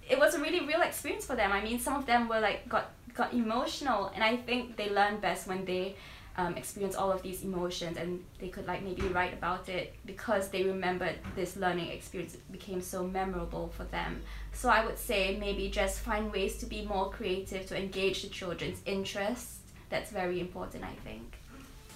it 0.09 0.17
was 0.17 0.33
a 0.33 0.39
really 0.39 0.65
real 0.65 0.81
experience 0.81 1.25
for 1.25 1.35
them. 1.35 1.51
I 1.51 1.61
mean, 1.61 1.79
some 1.79 1.95
of 1.95 2.05
them 2.05 2.27
were 2.27 2.39
like 2.39 2.67
got 2.67 2.91
got 3.13 3.33
emotional, 3.33 4.11
and 4.13 4.23
I 4.23 4.37
think 4.37 4.77
they 4.77 4.89
learn 4.89 5.19
best 5.19 5.47
when 5.47 5.65
they 5.65 5.95
um, 6.37 6.55
experience 6.55 6.95
all 6.95 7.11
of 7.11 7.21
these 7.23 7.43
emotions 7.43 7.97
and 7.97 8.23
they 8.39 8.49
could 8.49 8.67
like 8.67 8.83
maybe 8.83 9.01
write 9.07 9.33
about 9.33 9.69
it 9.69 9.95
because 10.05 10.49
they 10.49 10.63
remembered 10.63 11.15
this 11.35 11.55
learning 11.55 11.89
experience 11.89 12.37
became 12.51 12.81
so 12.81 13.05
memorable 13.07 13.69
for 13.75 13.85
them. 13.85 14.21
So 14.53 14.69
I 14.69 14.85
would 14.85 14.99
say 14.99 15.37
maybe 15.39 15.69
just 15.69 15.99
find 15.99 16.31
ways 16.31 16.57
to 16.57 16.65
be 16.65 16.85
more 16.85 17.09
creative 17.09 17.65
to 17.67 17.77
engage 17.77 18.21
the 18.21 18.29
children's 18.29 18.81
interests. 18.85 19.59
That's 19.89 20.11
very 20.11 20.39
important, 20.39 20.83
I 20.83 20.93
think. 21.03 21.37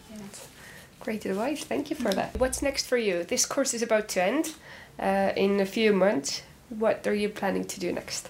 Yeah. 0.09 0.17
Great 0.99 1.25
advice. 1.25 1.63
Thank 1.63 1.89
you 1.89 1.95
for 1.95 2.11
that. 2.11 2.37
What's 2.39 2.61
next 2.61 2.87
for 2.87 2.97
you? 2.97 3.23
This 3.23 3.45
course 3.45 3.73
is 3.73 3.81
about 3.81 4.07
to 4.09 4.23
end 4.23 4.53
uh, 4.99 5.33
in 5.35 5.59
a 5.59 5.65
few 5.65 5.93
months. 5.93 6.41
What 6.69 7.05
are 7.05 7.13
you 7.13 7.29
planning 7.29 7.65
to 7.65 7.79
do 7.79 7.91
next? 7.91 8.29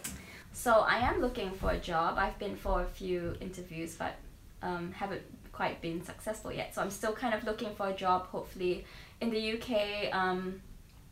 So 0.54 0.74
I 0.88 0.98
am 0.98 1.22
looking 1.22 1.52
for 1.52 1.72
a 1.72 1.78
job. 1.78 2.18
I've 2.18 2.38
been 2.38 2.56
for 2.56 2.82
a 2.82 2.86
few 2.86 3.36
interviews, 3.42 3.96
but 3.96 4.16
um, 4.62 4.92
haven't 4.94 5.22
quite 5.52 5.82
been 5.82 6.04
successful 6.04 6.52
yet. 6.52 6.74
So 6.76 6.82
I'm 6.82 6.90
still 6.90 7.14
kind 7.14 7.34
of 7.34 7.44
looking 7.44 7.74
for 7.76 7.90
a 7.90 7.94
job, 7.94 8.28
hopefully 8.28 8.86
in 9.20 9.30
the 9.30 9.54
UK, 9.54 10.14
um, 10.16 10.62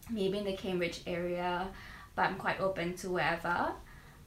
maybe 0.09 0.37
in 0.37 0.45
the 0.45 0.55
Cambridge 0.55 1.01
area, 1.05 1.67
but 2.15 2.23
I'm 2.23 2.35
quite 2.35 2.59
open 2.59 2.95
to 2.97 3.09
wherever. 3.09 3.71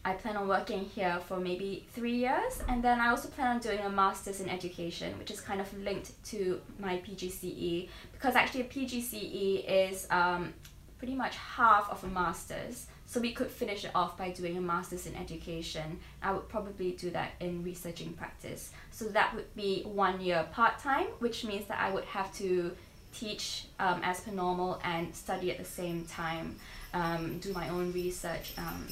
I 0.04 0.14
plan 0.14 0.36
on 0.36 0.48
working 0.48 0.80
here 0.80 1.20
for 1.28 1.38
maybe 1.38 1.86
three 1.92 2.16
years, 2.16 2.60
and 2.68 2.82
then 2.82 3.00
I 3.00 3.10
also 3.10 3.28
plan 3.28 3.54
on 3.54 3.60
doing 3.60 3.78
a 3.80 3.88
master's 3.88 4.40
in 4.40 4.48
education, 4.48 5.16
which 5.16 5.30
is 5.30 5.40
kind 5.40 5.60
of 5.60 5.72
linked 5.78 6.10
to 6.26 6.60
my 6.80 6.98
PGCE 6.98 7.88
because 8.12 8.34
actually 8.34 8.62
a 8.62 8.64
PGCE 8.64 9.64
is 9.90 10.08
um, 10.10 10.54
pretty 10.98 11.14
much 11.14 11.36
half 11.36 11.88
of 11.88 12.02
a 12.02 12.08
master's. 12.08 12.86
So 13.06 13.20
we 13.20 13.32
could 13.32 13.50
finish 13.50 13.84
it 13.84 13.90
off 13.94 14.16
by 14.16 14.30
doing 14.30 14.56
a 14.56 14.60
master's 14.60 15.06
in 15.06 15.14
education. 15.16 15.98
I 16.22 16.32
would 16.32 16.48
probably 16.48 16.92
do 16.92 17.10
that 17.10 17.32
in 17.40 17.62
researching 17.62 18.14
practice. 18.14 18.70
So 18.90 19.06
that 19.06 19.34
would 19.34 19.54
be 19.54 19.82
one 19.82 20.20
year 20.20 20.46
part 20.52 20.78
time, 20.78 21.06
which 21.18 21.44
means 21.44 21.66
that 21.66 21.78
I 21.78 21.92
would 21.92 22.04
have 22.04 22.32
to 22.36 22.74
teach 23.12 23.66
um, 23.78 24.00
as 24.02 24.20
per 24.20 24.30
normal 24.30 24.80
and 24.84 25.14
study 25.14 25.50
at 25.50 25.58
the 25.58 25.64
same 25.64 26.04
time, 26.06 26.56
um, 26.94 27.38
do 27.38 27.52
my 27.52 27.68
own 27.68 27.92
research. 27.92 28.54
Um, 28.56 28.86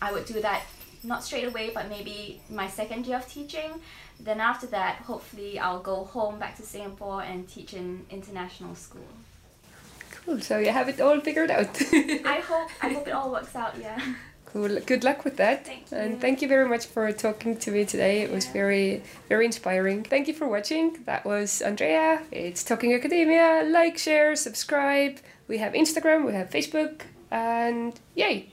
I 0.00 0.12
would 0.12 0.26
do 0.26 0.40
that 0.40 0.62
not 1.02 1.24
straight 1.24 1.44
away, 1.44 1.70
but 1.72 1.88
maybe 1.88 2.40
my 2.50 2.68
second 2.68 3.06
year 3.06 3.16
of 3.16 3.26
teaching. 3.26 3.80
Then 4.18 4.40
after 4.40 4.66
that, 4.66 4.96
hopefully, 4.96 5.58
I'll 5.58 5.80
go 5.80 6.04
home 6.04 6.38
back 6.38 6.56
to 6.56 6.62
Singapore 6.62 7.22
and 7.22 7.48
teach 7.48 7.72
in 7.72 8.04
international 8.10 8.74
school. 8.74 9.08
Cool. 10.30 10.40
So 10.40 10.58
you 10.58 10.70
have 10.70 10.88
it 10.88 11.00
all 11.00 11.20
figured 11.20 11.50
out. 11.50 11.76
I 11.92 12.40
hope. 12.46 12.70
I 12.80 12.88
hope 12.90 13.08
it 13.08 13.10
all 13.10 13.32
works 13.32 13.56
out. 13.56 13.74
Yeah. 13.80 14.00
Cool. 14.46 14.78
Good 14.86 15.02
luck 15.02 15.24
with 15.24 15.36
that. 15.38 15.66
Thank 15.66 15.90
you. 15.90 15.96
And 15.96 16.20
thank 16.20 16.40
you 16.40 16.46
very 16.46 16.68
much 16.68 16.86
for 16.86 17.10
talking 17.12 17.56
to 17.56 17.70
me 17.72 17.84
today. 17.84 18.22
It 18.22 18.30
was 18.30 18.46
very, 18.46 19.02
very 19.28 19.44
inspiring. 19.44 20.04
Thank 20.04 20.28
you 20.28 20.34
for 20.34 20.48
watching. 20.48 20.98
That 21.06 21.24
was 21.24 21.62
Andrea. 21.62 22.22
It's 22.30 22.62
Talking 22.62 22.94
Academia. 22.94 23.64
Like, 23.64 23.98
share, 23.98 24.36
subscribe. 24.36 25.18
We 25.48 25.58
have 25.58 25.72
Instagram, 25.72 26.24
we 26.24 26.32
have 26.34 26.48
Facebook, 26.48 27.02
and 27.32 27.98
yay! 28.14 28.50